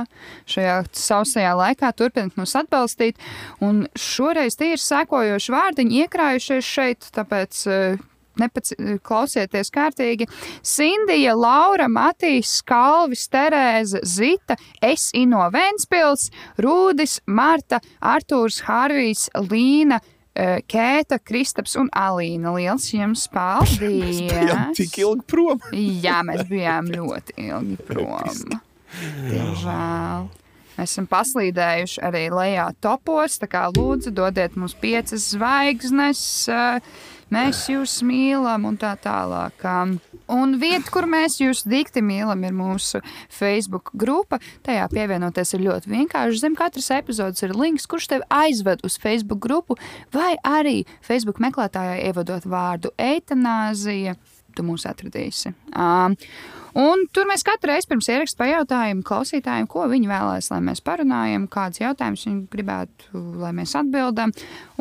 [0.53, 3.21] šajā sausajā laikā turpināt mūs atbalstīt.
[3.65, 7.65] Un šoreiz tie ir sekojoši vārdiņi iekrājušies šeit, tāpēc.
[7.71, 8.05] Uh,
[8.41, 8.73] Nepac,
[9.07, 10.27] klausieties kārtīgi.
[10.67, 16.29] Sindija, Laura, Matīs, Kalvis, Terēza, Zita, Es, Ino Vēnspils,
[16.61, 20.01] Rūdis, Marta, Artūrs, Harvijs, Līna,
[20.35, 22.53] eh, Kēta, Kristaps un Alīna.
[22.59, 24.21] Liels jums paldies!
[24.29, 25.61] Jā, tik ilgi prom.
[25.73, 28.61] Jā, mēs bijām ļoti ilgi prom.
[29.31, 30.29] Diemžēl.
[30.77, 33.39] Mēs esam paslīdējuši arī lejā topos.
[33.41, 36.21] Tā kā lūdzu, dodiet mums piecas zvaigznes.
[36.53, 36.81] eh,
[37.35, 39.65] Mēs jūs mīlam, un tā tālāk.
[39.67, 39.97] Um,
[40.27, 42.99] Un vieta, kur mēs jūs dikti mīlam, ir mūsu
[43.31, 44.41] Facebook grupa.
[44.67, 46.41] Tajā pievienoties ir ļoti vienkārši.
[46.43, 49.79] Zem katras epizodes ir links, kurš tevi aizved uz Facebook grupu,
[50.15, 54.17] vai arī Facebook meklētājā ievadot vārdu eitanāzija.
[54.57, 55.55] Tu mūs atradīsi.
[55.77, 56.19] Um,
[56.77, 61.47] Un tur mēs katru reizi pirms ierakstām pajautājām klausītājiem, ko viņi vēlēs, lai mēs parunājam,
[61.49, 64.35] kādus jautājumus viņi gribētu, lai mēs atbildam.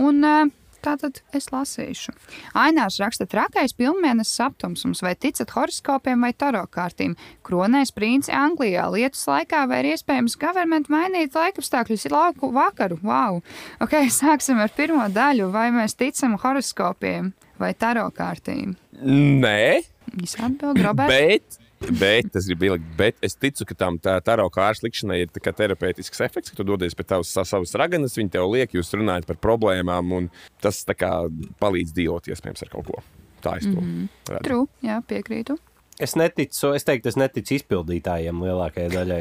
[0.04, 0.52] Un, uh,
[0.86, 2.14] Tātad es lasīšu.
[2.62, 7.16] Ainārs raksta, trakais pilnvērtības aptums mums vai ticat horoskopiem vai tarokārtīm.
[7.48, 13.00] Kronēs princi Anglijā lietus laikā vai ir iespējams government mainīt laikapstākļus lauku vakaru.
[13.02, 13.42] Wow!
[13.82, 15.50] Ok, sāksim ar pirmo daļu.
[15.56, 18.78] Vai mēs ticam horoskopiem vai tarokārtīm?
[19.02, 19.82] Nē,
[20.16, 21.12] Viņš atbild, Roberts.
[21.12, 21.65] bet.
[21.94, 26.24] Bet es gribu ielikt, bet es ticu, ka tam tā taro kārtas likšanai ir terapeitisks
[26.26, 29.38] efekts, ka tu dodies pie tavas sa- savas raganas, viņi tev liek, jūs runājat par
[29.38, 30.32] problēmām, un
[30.62, 31.30] tas kā
[31.62, 33.04] palīdz dzīvot iespējams ar kaut ko.
[33.46, 34.10] Tā es to mm -hmm.
[34.30, 34.44] redzu.
[34.44, 35.58] True, jā, piekrītu.
[36.04, 39.20] Es neticu, es teiktu, es neticu izpildītājiem lielākajai daļai.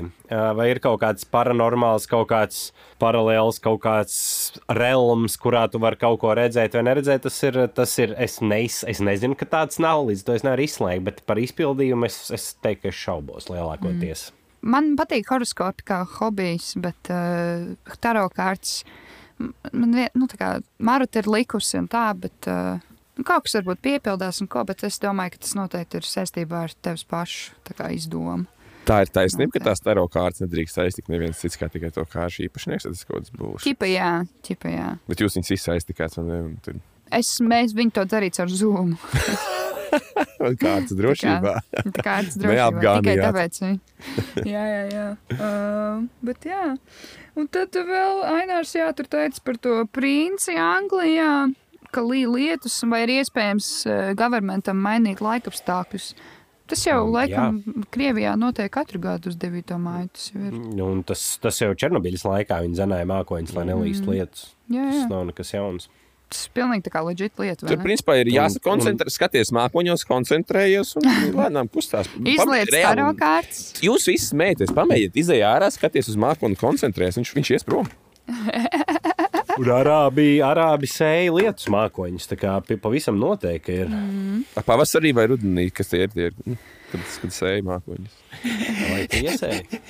[0.58, 2.64] Vai ir kaut kāds paranormāls, kaut kāds
[2.98, 4.16] paralēls, kaut kāds
[4.74, 7.22] realms, kurā tu vari kaut ko redzēt vai neredzēt?
[7.28, 10.66] Tas ir, tas ir es, neiz, es nezinu, ka tāds nav, līdz to es nevaru
[10.66, 14.32] izslēgt, bet par izpildījumu es, es teiktu, ka es šaubos lielākoties.
[14.32, 14.40] Mm.
[14.74, 17.70] Man patīk horoskopi kā hobijs, bet uh,
[18.02, 18.80] taro kārtas
[19.38, 22.82] man nu, kā Maruta ir likusi un tā, bet uh,
[23.18, 26.64] nu, kaut kas varbūt piepildās un ko, bet es domāju, ka tas noteikti ir saistībā
[26.68, 27.54] ar tevis pašu
[27.94, 28.46] izdomu.
[28.84, 32.44] Tā ir taisnība, ka tās taro kārtas nedrīkst saistīt neviens cits kā tikai to kāršu
[32.50, 32.84] īpašnieks.
[32.84, 33.64] Tas kaut kas būs.
[33.64, 34.10] Čipa, jā,
[34.44, 34.90] čipa, jā.
[35.08, 36.40] Bet jūs viņus izsaistījāt, vai ne?
[36.50, 36.82] Un Tur
[37.14, 38.98] Es, mēs viņu to darītu ar zūmu.
[40.62, 41.54] kārtas drošībā.
[41.94, 43.60] Tā kā tas droši vien tikai tāpēc.
[44.54, 45.04] Jā, jā, jā.
[45.32, 46.74] Uh, bet jā.
[47.38, 51.46] Un tad vēl Ainārs, jā, tur teica par to princi Anglijā,
[51.94, 56.12] ka lī lietus vai ir iespējams uh, governmentam mainīt laikapstākļus.
[56.64, 57.58] Tas jau, Mm, laikam,
[57.92, 59.74] Krievijā notiek katru gadu uz 9.
[59.76, 60.08] māju.
[60.16, 60.54] Tas jau ir.
[60.78, 64.46] Nu, un tas, tas jau Černobiļas laikā viņi zanēja mākoņus, lai nelīst lietas.
[64.72, 65.10] Jā, Tas jā.
[65.10, 65.90] nav nekas jauns.
[66.32, 67.66] Tas ir pilnīgi tā kā leģit lieta.
[67.68, 71.10] Tur, principā, ir jāsakoncentrē, skaties mākoņos, koncentrējies un
[71.42, 72.08] lēnām kustās.
[72.16, 73.60] Izliet staro kārtas.
[73.84, 77.20] Jūs visi smējaties, pamēģiniet, izējāt ārā, skaties uz mākoni, koncentrēties.
[77.20, 77.92] Viņš, viņš ies prom.
[79.54, 82.28] Tur arābi, arābi sēja lietus mākoņus.
[82.30, 83.96] Tā kā pavisam noteikti ir.
[84.58, 86.14] Ar Pavasarī vai rudenī, kas tie ir?
[86.14, 86.58] Tie, ir, nu,
[86.92, 88.22] kad, kad sēž mākoņus.
[88.90, 89.82] Vai tu iesēji?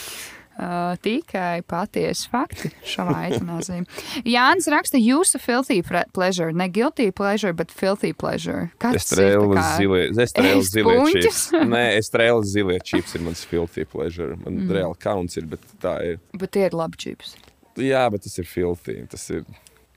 [0.60, 3.86] Uh, tikai patiesi fakti šajā eitanāzijā.
[4.28, 5.78] Jānis raksta, jūsu filthy
[6.12, 8.66] pleasure, ne guilty pleasure, bet filthy pleasure.
[8.82, 11.40] Kas Es strēlu zilie, es strēlu Ēst zilie čips.
[11.64, 14.36] Nē, es strēlu zilie čips ir mans filthy pleasure.
[14.42, 14.74] Man mm.
[14.76, 16.20] reāli kauns ir, bet tā ir.
[16.36, 17.38] Bet tie ir labi čips.
[17.78, 18.96] Jā, bet tas ir filthy.
[19.10, 19.44] Tas ir,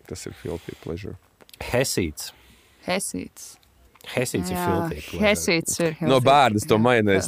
[0.10, 1.18] tas ir filthy pleasure.
[1.72, 2.32] Hesīts.
[2.86, 3.54] Hesīts.
[4.04, 5.20] Hesīts ir Jā, filtīgi.
[5.22, 5.94] Hesīts ir.
[6.02, 6.26] No healthy.
[6.28, 6.76] bērnas to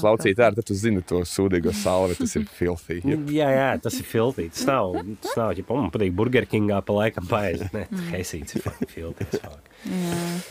[0.02, 2.18] Jā, laucīt ārā, tad tu zini to sūdīgo salvi.
[2.20, 2.98] Tas ir filthy.
[3.08, 3.16] Jā.
[3.32, 4.52] Jā, jā, tas ir filtīgi.
[4.58, 7.70] Tas nav, tas nav, ja man patīk Burger Kingā pa laikam paēst.
[7.72, 9.40] Nē, hesīts ir filtīgs.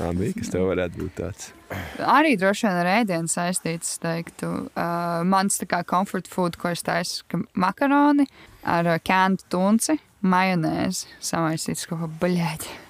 [0.00, 1.50] Andī, kas tev varētu būt tāds?
[2.00, 4.48] Arī droši vien ar ēdienu saistīts, es teiktu.
[4.72, 8.24] Uh, mans tā kā comfort food, ko es taisu, ka makaroni
[8.64, 12.80] ar kēnu tunci, majonēzi samaisīts kaut ko baļēķi.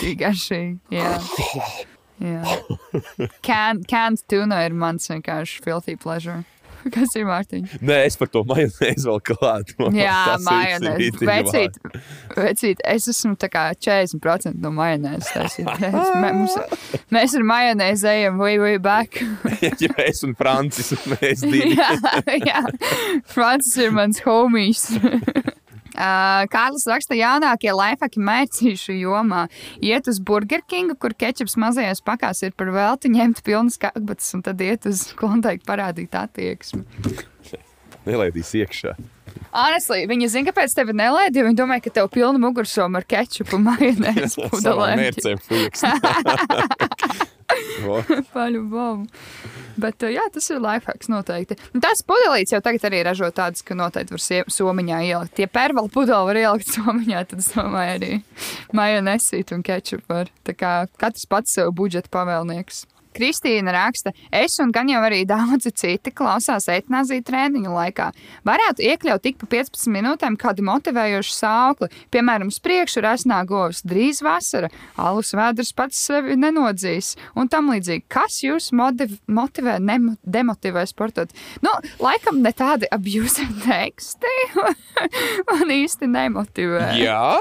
[0.00, 0.78] Tik garšīgi.
[0.96, 1.18] Jā.
[3.42, 6.44] Canned tuna ir mans vienkārši filthy pleasure.
[6.94, 7.80] Kas ir Mārtiņa?
[7.82, 9.88] Nē, es par to majonēzi vēl klātu.
[9.96, 11.08] Jā, Tas ir majonēzi.
[11.26, 11.78] Vecīt,
[12.36, 15.56] vecīt, es esmu tā kā 40% no majonēzes.
[15.82, 19.18] Mēs, mē- mums- mēs ar majonēzi ejam way, way back.
[19.82, 21.74] ja es un Francis un mēs divi.
[21.74, 21.90] jā,
[22.46, 22.62] jā.
[23.34, 24.86] Francis ir mans homies.
[25.96, 29.46] Kārlis raksta, jaunākie laifaki mērcīšu jomā.
[29.84, 34.44] Iet uz Burger Kingu, kur kečups mazajās pakās ir par velti, ņemt pilnas kakbatas un
[34.46, 36.84] tad iet uz klondaiku parādīt attieksmi.
[38.06, 38.94] Nelaidīs iekšā.
[39.56, 43.56] Honestly, viņa zina, kāpēc tevi nelaid, jo viņa domāja, ka tev pilna mugursoma ar kečupu
[43.58, 44.98] un majonēzi pudelēm.
[47.56, 47.82] mērcēm fujiks.
[47.86, 49.06] O, Paļu bomu.
[49.76, 51.58] Bet, jā, tas ir lifehacks noteikti.
[51.76, 55.34] Un tās pudelītes jau tagad arī ražo tādas, ka noteikti var somiņā ielikt.
[55.36, 58.12] Tie pervali pudeli var ielikt somiņā, tad es domāju arī
[58.76, 60.32] majonesīt un kečupu var.
[60.46, 62.86] Tā kā katrs pats sev budžeta pavēlnieks.
[63.16, 68.10] Kristīna raksta, es un gan jau arī daudzi citi klausās etnāzija treniņu laikā.
[68.46, 74.20] Varētu iekļaut tik pa 15 minūtēm kādu motivējošu saukli, piemēram, uz priekšu rasnā govs, drīz
[74.26, 74.68] vasara,
[75.00, 78.04] alus vēders pats sevi nenodzīs un tam līdzīgi.
[78.12, 81.32] Kas jūs motiv motivē, nemo- demotivē sportot?
[81.64, 84.34] Nu, laikam ne tādi abjūzi teksti
[85.50, 86.92] man īsti nemotivē.
[87.00, 87.36] Jā,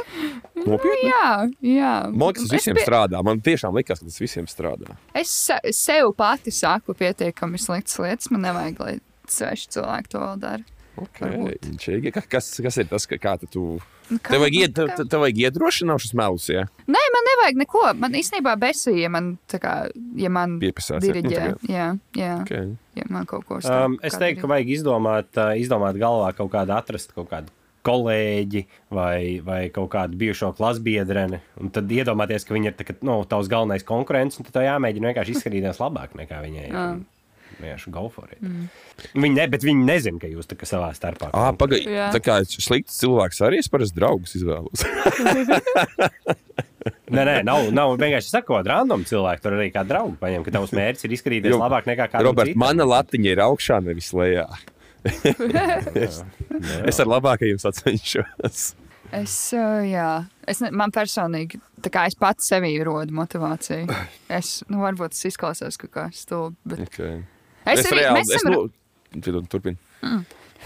[0.56, 1.10] nopietni.
[1.10, 1.30] Jā,
[1.66, 1.94] jā.
[2.16, 3.22] Man tas visiem pie- strādā.
[3.26, 4.96] Man tiešām liekas, ka tas visiem strādā.
[5.16, 5.32] Es
[5.66, 8.32] se- sev pati saku pietiekami sliktas lietas.
[8.32, 10.64] Man nevajag, lai sveši cilvēki to vēl dara.
[10.96, 12.12] Okay.
[12.30, 13.82] Kas, kas ir tas, ka kā tu- tu.
[14.10, 17.82] Nu, kā- Tev vajag, ied, tev, tev- vajag iedrošināšanas melus, ja Nē, man nevajag neko.
[18.00, 21.04] Man īstenībā besīja, ja man, kā, ja man piepasās.
[21.04, 21.14] ja?
[21.14, 21.58] Nu, diriģē.
[21.68, 22.78] Jā, jā, Okay.
[22.96, 23.86] ja man kaut ko stāv.
[23.86, 27.48] Um, es teiktu, ka vajag izdomāt, uh, izdomāt galvā kaut kādu, atrast kaut kādu
[27.86, 28.64] kolēģi
[28.94, 31.42] vai, vai kaut kādu bijušo klasbiedreni.
[31.62, 35.38] Un tad iedomāties, ka viņi ir tā, nu, tavs galvenais konkurents, un tev jāmēģina vienkārši
[35.38, 36.70] izskatīties labāk nekā viņai.
[36.72, 36.88] Jā.
[37.56, 38.42] Vienkārši go for it.
[38.44, 38.66] Mm.
[39.14, 41.30] Viņi, ne, bet viņi nezina, ka jūs savā starpā.
[41.32, 41.88] Ah, pagaidi.
[42.12, 44.84] Tā kā slikts cilvēks arī es parasti draugus izvēlos.
[46.86, 49.42] Nē, nē, nav, nav vienkārši sakot, random cilvēku.
[49.42, 52.54] Tur arī kā draugu paņem, ka tavs mērķis ir izskatīties Jo, labāk nekā kāds Robert,
[52.62, 54.46] mana latiņa ir augšā, nevis lejā.
[55.06, 56.22] Es,
[56.90, 58.76] es ar labākajiem sacenšos.
[59.16, 60.08] Es, uh, jā,
[60.50, 63.86] es man personīgi, tā kā es pats sevī rodu motivāciju.
[64.34, 67.22] Es, nu, varbūt tas izklausās kaut kā stulbi, bet Okay.
[67.66, 68.66] es, es arī, reāli- mēs esam, nu,
[69.22, 69.78] Piedod, Turpini.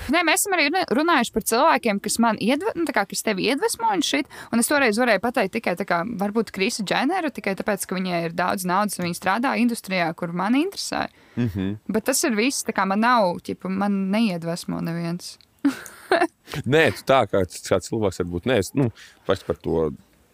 [0.09, 3.49] Nē, mēs esam arī runājuši par cilvēkiem, kas man iedve, nu, tā kā, kas tevi
[3.51, 4.29] iedvesmo un šit.
[4.55, 8.21] Un es toreiz varēju pateikt tikai tā kā, varbūt Krisa Dženera, tikai tāpēc, ka viņai
[8.29, 11.09] ir daudz naudas un viņa strādā industrijā, kur man interesē.
[11.11, 11.49] Mm Mhm.
[11.55, 11.77] -hmm.
[11.87, 15.37] Bet tas ir viss, tā kā man nav, ķipa, man neiedvesmo neviens.
[16.65, 18.89] Nē, tu tā kā kāds cilvēks varbūt nē, es, nu,
[19.27, 19.91] pats par to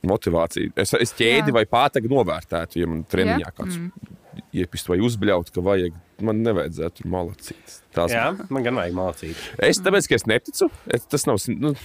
[0.08, 0.72] motivāciju.
[0.80, 1.56] Es, es ķēdi Jā.
[1.58, 4.16] vai pātagu novērtētu, ja man treniņā kāds mm.
[4.62, 7.78] iepist vai uzbļaut, ka vajag, man nevajadzētu tur malacīt.
[7.96, 9.46] Tās, Jā, man gan vajag mācīt.
[9.60, 11.42] Es tāpēc, ka es neticu, es, tas nav.
[11.60, 11.76] Nu,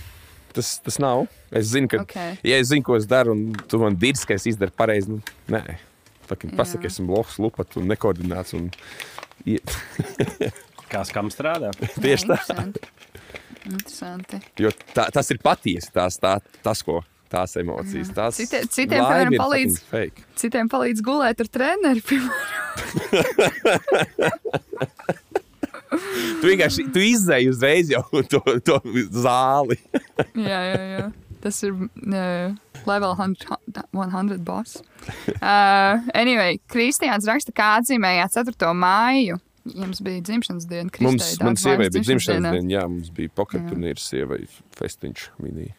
[0.50, 1.28] Tas, tas nav.
[1.54, 2.16] Es zinu, ka, Ok.
[2.42, 5.20] ja es zinu, ko es daru, un tu man dirzi, ka es izdaru pareizi, nu,
[5.46, 5.76] nē,
[6.57, 8.55] Pasaki, esmu lohs, lupat un nekoordinēts.
[8.59, 8.70] Un...
[9.47, 9.62] ie-
[10.93, 11.70] Kā skam strādā?
[11.78, 12.37] Tieši tā.
[12.41, 12.81] Interesanti.
[13.70, 14.41] Interesanti.
[14.59, 17.01] Jo tā, tas ir patiesi tās, tā, tas, ko
[17.31, 18.11] tās emocijas.
[18.16, 19.83] Tās Cite- citiem, piemēram, palīdz-.
[20.41, 22.03] Citiem palīdz gulēt ar treneri.
[22.03, 22.39] piemēram.
[26.41, 28.76] Tu vienkārši tu izdeji uzreiz jau to, to
[29.24, 29.76] zāli.
[30.39, 31.07] jā, jā, jā.
[31.41, 32.55] Tas ir uh,
[32.86, 33.59] level 100,
[33.97, 34.82] 100 boss.
[35.41, 38.72] Uh, anyway, Kristiāns raksta, kā atzīmējāt 4.
[38.76, 39.41] māju.
[39.70, 40.91] Jums bija dzimšanas diena.
[40.93, 42.53] Kristei, Mums, daudz sievai bija dzimšanas dienā.
[42.57, 44.43] diena, jā, mums bija poketurnīrs sievai
[44.78, 45.70] festiņš minī.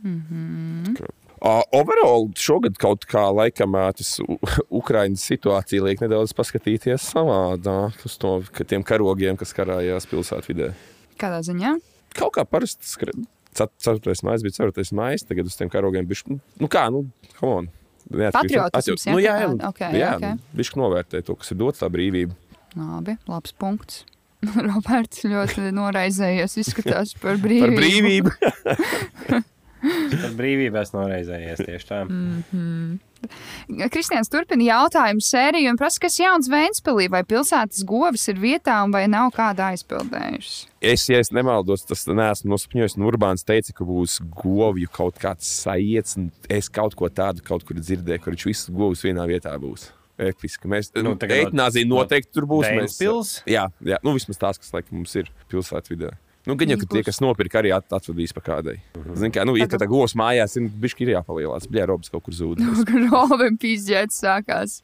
[0.00, 1.12] Mm -hmm.
[1.44, 4.20] Uh, overall, šogad kaut kā laikam tas
[4.80, 10.72] Ukraiņas situācija liek nedaudz paskatīties savādāk uz to, ka tiem karogiem, kas karājās pilsētvidē.
[11.20, 11.74] Kādā ziņā?
[12.16, 12.88] Kaut kā parasti
[13.54, 14.14] 4.
[14.26, 14.84] maija bija 4.
[14.98, 16.38] maija, tagad uz tiem karogiem bija.
[16.60, 17.06] Nu, kā, nu,
[17.38, 17.70] come on.
[18.04, 20.42] Patriotisms, Nu, jā, jā, jā, tāda, ok, jā ok.
[20.58, 22.36] viņš novērtē to, kas ir dots tā brīvība.
[22.76, 24.02] Labi, labs punkts.
[24.68, 27.72] Roberts ļoti noraizējies, izskatās par brīvību.
[27.72, 29.42] Par brīvību.
[29.84, 31.98] Par brīvību es noreizējies tieši tā.
[33.92, 38.94] Kristians turpina jautājumu sēriju un prasa, kas jauns Vēnspilī, vai pilsētas govis ir vietā un
[38.94, 40.70] vai nav kāda aizpildējusi.
[40.84, 42.98] Es, ja es nemaldos, tas neesmu nosapņojis.
[43.04, 46.18] Urbāns teica, ka būs govju kaut kāds sajiets.
[46.20, 49.88] un Es kaut ko tādu kaut kur dzirdēju, kur viņš visus govus vienā vietā būs.
[50.20, 50.68] Episki.
[50.70, 52.68] Mēs Nu, nu, eitanāzija no noteikti tur būs.
[52.70, 52.98] Mēs,
[53.50, 56.12] jā, jā, nu vismaz tās, kas laikam mums ir pilsētvidē.
[56.44, 58.76] Nu, gan jau, tie, kas nopirka, arī at, atvedīs pa kādai.
[59.16, 61.68] Zini, kā, nu, ja tā govs mājās, ir bišķi ir jāpalielās.
[61.72, 62.60] Bļā, robs kaut kur zūd.
[63.08, 64.82] Robin pīzģēts sākās.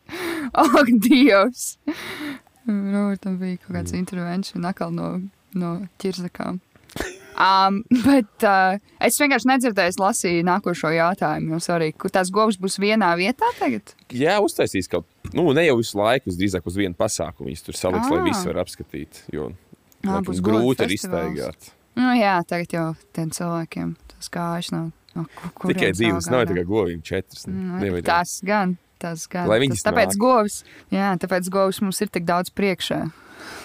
[0.57, 1.75] Ak, Dievs!
[2.65, 5.13] Robertam bija kaut kāds intervention atkal no,
[5.53, 6.63] no ķirzakām.
[7.41, 11.55] Um, bet uh, es vienkārši nedzirdēju, es lasīju nākošo jautājumu.
[11.55, 13.95] Jums arī, tās govs būs vienā vietā tagad?
[14.13, 15.33] Jā, uztaisīs kaut ko.
[15.37, 17.49] Nu, ne jau visu laiku, drīzāk uz vienu pasākumu.
[17.49, 18.29] Viņus tur saliks, lai Ā.
[18.29, 19.23] visi var apskatīt.
[19.33, 19.53] Jo
[20.01, 21.71] Ā, laikam, būs grūti ir iztaigāt.
[21.99, 22.87] Nu, jā, tagad jau
[23.17, 24.91] tiem cilvēkiem tas kājas nav.
[25.15, 27.47] No, ku- kuriem Tikai divas, nav tikai govīm četras.
[27.51, 28.05] Nu, Nevajag.
[28.07, 28.77] Tas gan.
[29.01, 29.49] Tas gan.
[29.49, 30.21] Lai viņas tas, tāpēc nāk.
[30.23, 30.61] govs,
[30.93, 33.01] jā, tāpēc govs mums ir tik daudz priekšā.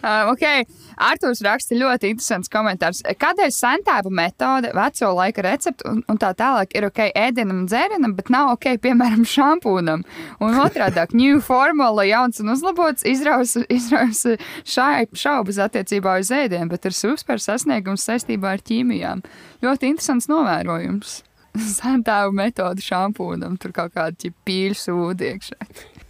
[0.01, 0.65] um, okay.
[0.97, 3.03] Arthurs raksta ļoti interesants komentārs.
[3.21, 8.15] Kādēļ sentēva metode, veco laika recepte un, un tā tālāk ir ok ēdienam un dzērienam,
[8.19, 10.05] bet nav ok, piemēram, šampūnam?
[10.45, 16.87] Un otrādi- new formula, jauns un uzlabots, izrausa, izrausa šai- šaubas attiecībā uz ēdienu, bet
[16.87, 19.25] ir super sasniegums saistībā ar ķīmijām.
[19.63, 21.23] Ļoti interesants novērojums.
[21.79, 25.59] Sentēva metode šampūnam, tur kaut kāda pīļu sūdi iekšā.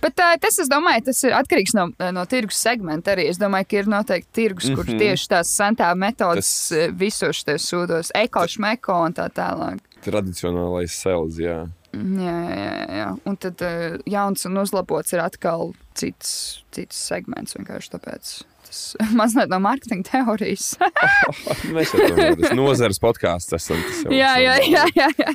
[0.05, 3.25] Bet uh, tas, es domāju, tas ir atkarīgs no, no tirgus segmenta arī.
[3.33, 5.01] Es domāju, ka ir noteikti tirgus, kur Mhm.
[5.01, 9.81] tieši tās sentēva metodas Tas- visos šajos sūdos, ekošmeko un tā tālāk.
[10.05, 11.63] Tradicionālais sēls, jā.
[11.95, 13.09] Jā, jā, jā, jā.
[13.31, 17.55] Un tad uh, jauns un uzlabots ir atkal cits, cits segments.
[17.55, 18.33] Vienkārši tāpēc
[18.67, 18.81] tas
[19.21, 20.73] mazliet no mārketinga teorijas.
[21.75, 23.79] Mēs jau tādā nozares podkāstā esam.
[24.11, 25.35] jā, jā, jā, jā, jā.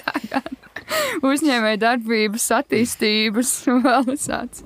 [0.00, 0.42] Tā kā
[1.26, 3.52] uzņēmēja darbības, attīstības
[4.10, 4.64] visāds.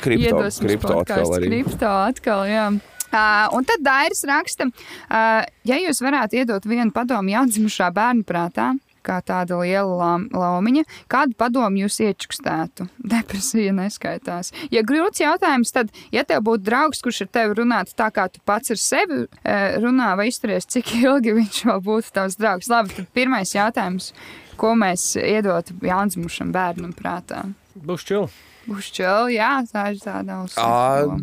[0.00, 1.50] Kripto, kripto atkal arī.
[1.50, 2.68] Kripto atkal, jā.
[3.10, 8.68] Uh, un tad Dairis raksta, uh, ja jūs varētu iedot vienu padomu jaundzimušā bērnu prātā,
[9.06, 12.88] kā tāda liela laumiņa, kādu padomu jūs iečukstētu?
[13.12, 14.52] Depresija neskaitās.
[14.74, 18.42] Ja grūts jautājums, tad, ja tev būtu draugs, kurš ar tevi runātu tā, kā tu
[18.46, 22.70] pats ar sevi uh, runā vai izturies, cik ilgi viņš vēl būtu tavs draugs?
[22.72, 24.12] Labi, tad pirmais jautājums,
[24.60, 27.46] ko mēs iedotu jaundzimušam bērnam prātā?
[27.74, 28.28] Būs čili.
[28.68, 31.16] Būs čili, jā, tā ir tāda uzskata.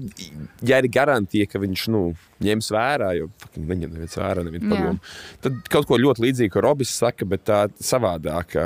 [0.66, 2.02] Ja ir garantija, ka viņš nu,
[2.44, 4.72] ņems vērā, jo neņem neviens vērā, nevienu Jā.
[4.74, 5.12] padomu,
[5.46, 8.58] tad kaut ko ļoti līdzīgu, ko Robis saka, bet tā savādāk.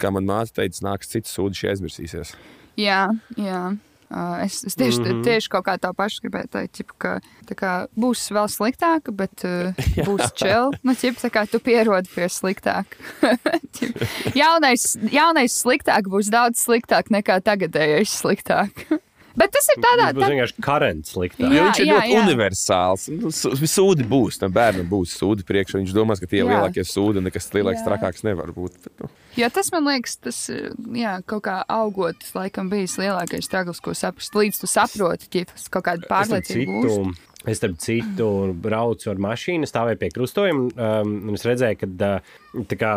[0.00, 2.34] Kā man māte teica, nāks cits sūdzības, aizmirsīsies.
[2.80, 3.06] Jā,
[3.40, 3.60] jā.
[4.06, 5.06] Uh, es, es tieši, mm.
[5.06, 5.22] -hmm.
[5.24, 7.14] tieši kaut kā tā paša gribēju teikt, ķip, ka
[7.48, 9.74] tā kā, būs vēl sliktāka, bet uh,
[10.08, 10.78] būs čili.
[10.86, 12.94] Nu, ķip, tā kā tu pierodi pie sliktāka.
[13.76, 13.98] Ķip,
[14.38, 18.70] jaunais, jaunais sliktāk būs daudz sliktāk nekā tagadējais sliktāk.
[19.40, 21.50] bet tas ir tādā Tas būs vienkārši karants sliktāk.
[21.50, 22.22] Jā, viņš ir jā, ļoti jā.
[22.22, 23.10] universāls.
[23.10, 25.82] Nu, Sūdi būs, tam bērnam būs sūdi priekšā.
[25.82, 27.90] Viņš domās, ka tie ir lielākie sūdi un nekas lielāks, Jā.
[27.90, 28.78] trakāks nevar būt.
[28.86, 33.44] Bet, nu, Jo tas man liekas, tas ir jā, kaut kā augot, laikam, bijis lielākais
[33.44, 34.36] stragls, ko saprast.
[34.36, 37.12] Līdz tu saproti, ja tas kaut kāda pārliecība.
[37.46, 38.26] Es starp citu
[38.58, 40.64] braucu ar mašīnu, stāvēju pie krustojuma,
[41.04, 42.30] um, es redzēju, ka uh,
[42.66, 42.94] tā kā,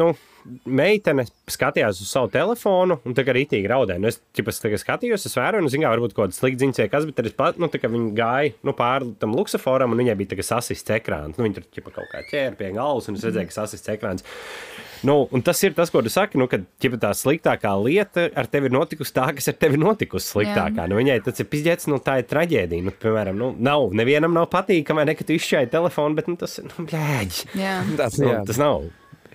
[0.00, 0.06] nu,
[0.64, 4.00] meitene skatījās uz savu telefonu un tā kā rītīgi raudēja.
[4.00, 7.08] Nu, es kā skatījos, es vēroju, nu, zinu, kā varbūt kaut kāda slikta ziņa, kas,
[7.10, 10.48] bet es pat, nu, tā kā viņa gāja nu, pāri tam luksusforam, un viņai bija
[10.48, 11.36] sasists ekrāns.
[11.36, 14.24] Nu, viņa tur ķipa, kaut kā ķēra pie galvas, un es redzēju, ka sasists ekrāns.
[15.06, 18.48] Nu, un tas ir tas, ko tu saki, nu, kad ķipa, tā sliktākā lieta ar
[18.52, 20.84] tevi ir notikusi tā, kas ar tevi notikusi sliktākā.
[20.90, 22.84] Nu, viņai tas ir pizdzēts, nu, tā ir traģēdija.
[22.84, 26.58] Nu, piemēram, nu, nav, nevienam nav patīkami, ne, ka tu izšķēri telefonu, bet nu, tas
[26.60, 27.48] ir, nu, blēģi.
[27.60, 27.78] Jā.
[28.00, 28.84] tāds, Nu, jā, tas nav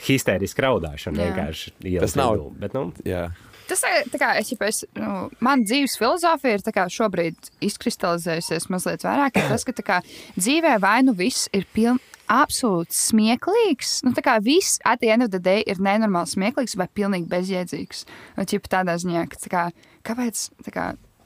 [0.05, 1.27] histēriski raudāšana Jā.
[1.31, 1.75] vienkārši.
[1.79, 3.25] Tas ielas nav- vidū, Bet, nu, jā.
[3.65, 5.11] Tas ir tā kā, es, ja es, nu,
[5.41, 9.39] man dzīves filozofija ir tā kā šobrīd izkristalizējusies mazliet vairāk.
[9.41, 10.01] ir Tas, ka tā kā
[10.37, 12.11] dzīvē vai nu viss ir pilnīgi.
[12.31, 13.99] Absolūti smieklīgs.
[14.05, 17.29] Nu, tā kā viss at the end of the day ir nenormāli smieklīgs vai pilnīgi
[17.29, 18.05] bezjēdzīgs.
[18.37, 19.65] Vai ķip tādā ziņā, ka tā kā,
[20.07, 20.85] kāpēc tā kā.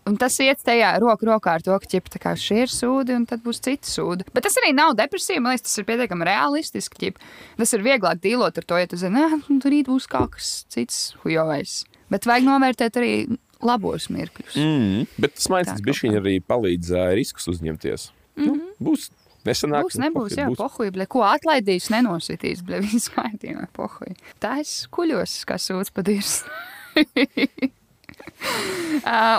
[0.09, 3.27] Un tas iet tajā roku rokā ar to, ka ķip, kā šie ir sūdi, un
[3.29, 4.25] tad būs citi sūdi.
[4.33, 5.41] Bet tas arī nav depresija.
[5.43, 7.03] Man liekas, tas ir pietiekami realistiski.
[7.03, 7.19] Ķip.
[7.59, 10.49] Tas ir vieglāk dīlot ar to, ja tu zini, ka tur rīt būs kaut kas
[10.73, 11.83] cits hujovais.
[12.09, 13.13] Bet vajag novērtēt arī
[13.61, 14.57] labos mirkļus.
[14.57, 15.05] Mm.
[15.19, 18.09] Bet tas Tā bija arī palīdz uh, riskus uzņemties.
[18.39, 18.55] Mm -hmm.
[18.55, 19.09] nu, būs
[19.49, 19.89] nesanāk.
[19.89, 24.15] Būs, nebūs, jā, pohuļ, bļa, ko atlaidīs, nenositīs, bļa, viss kārtībā, pohuļ.
[24.43, 26.41] Tā es kuļos, kā sūds padīrs.
[26.95, 27.03] Uh,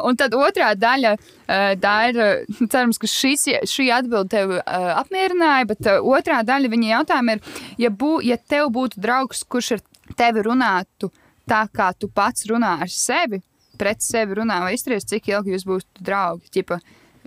[0.09, 2.17] un tad otrā daļa, uh, tā ir,
[2.67, 4.65] cerams, ka šis, šī atbilde tevi uh,
[5.01, 7.41] apmierināja, bet otrā daļa viņa jautājuma ir,
[7.87, 9.85] ja, bū, ja tev būtu draugs, kurš ar
[10.19, 11.07] tevi runātu
[11.49, 13.39] tā, kā tu pats runā ar sevi,
[13.81, 16.45] pret sevi runā, vai izturies, cik ilgi jūs būtu draugi?
[16.59, 16.77] Ķipa,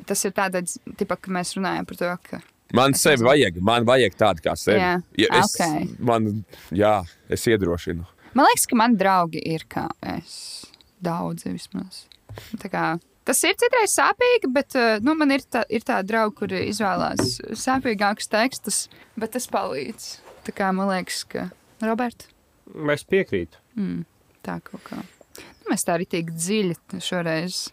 [0.07, 2.35] tas ir tāds, tipa, ka mēs runājam par to, ka
[2.73, 4.81] Man sevi vajag, man vajag tādu kā sevi.
[4.81, 5.95] Jā, Ja es, ok.
[6.01, 6.43] man,
[6.73, 6.95] jā,
[7.29, 8.05] es iedrošinu.
[8.33, 10.65] Man liekas, ka man draugi ir kā es.
[11.03, 12.05] Daudzi vismaz.
[12.57, 12.83] Tā kā,
[13.27, 17.37] tas ir citreiz sāpīgi, bet uh, nu, man ir, tā, ir tādi draugi, kuri izvēlās
[17.61, 18.79] sāpīgākus tekstus,
[19.19, 20.07] bet tas palīdz.
[20.47, 21.51] Tā kā man liekas, ka
[21.83, 22.31] Roberts
[22.93, 23.59] es piekrītu.
[24.43, 25.03] tā kaut kā.
[25.69, 27.67] Mēs tā arī tik dziļi šoreiz,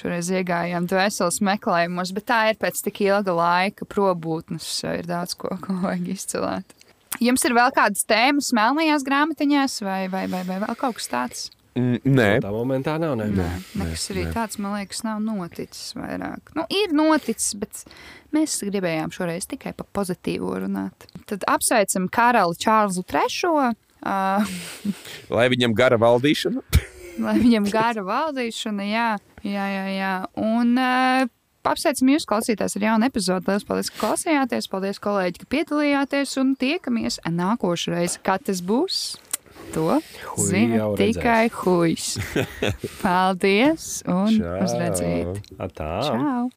[0.00, 4.70] šoreiz iegājām dvēseles meklējumos, bet tā ir pēc tik ilga laika probūtnes.
[4.94, 6.78] Ir daudz ko, ko vajag izcelt.
[7.22, 11.44] Jums ir vēl kādas tēmas melnajās grāmatiņās, vai, vai, vai, vai vēl kaut kas tāds?
[11.74, 13.16] Mm, nē, Tā momentā nav.
[13.18, 13.26] Ne?
[13.34, 13.48] Nē,
[13.80, 16.52] nekas arī tāds, man liekas, nav noticis vairāk.
[16.54, 17.82] Nu, ir noticis, bet
[18.34, 21.08] mēs gribējām šoreiz tikai par pozitīvo runāt.
[21.30, 23.74] Tad apsveicam karali Čārlzu III.
[24.04, 24.56] Uh,
[25.34, 26.62] lai viņam gara valdīšana.
[27.22, 29.08] lai viņam gara valdīšana, jā,
[29.46, 29.84] jā, jā.
[29.94, 30.14] jā.
[30.40, 31.28] Un uh,
[31.70, 33.48] apsveicam jūs, klausītājs, ar jaunu epizodi.
[33.48, 34.70] Lielas paldies, ka klausījāties.
[34.72, 36.34] Paldies, kolēģi, ka piedalījāties.
[36.42, 38.18] Un tiekamies nākošais.
[38.24, 39.04] Kā tas būs?
[39.74, 42.18] To Hui, zina tikai huijs.
[43.02, 44.58] Paldies un Čau.
[44.62, 45.40] uz redzēt.
[45.74, 45.94] Tā.
[46.10, 46.52] Čau!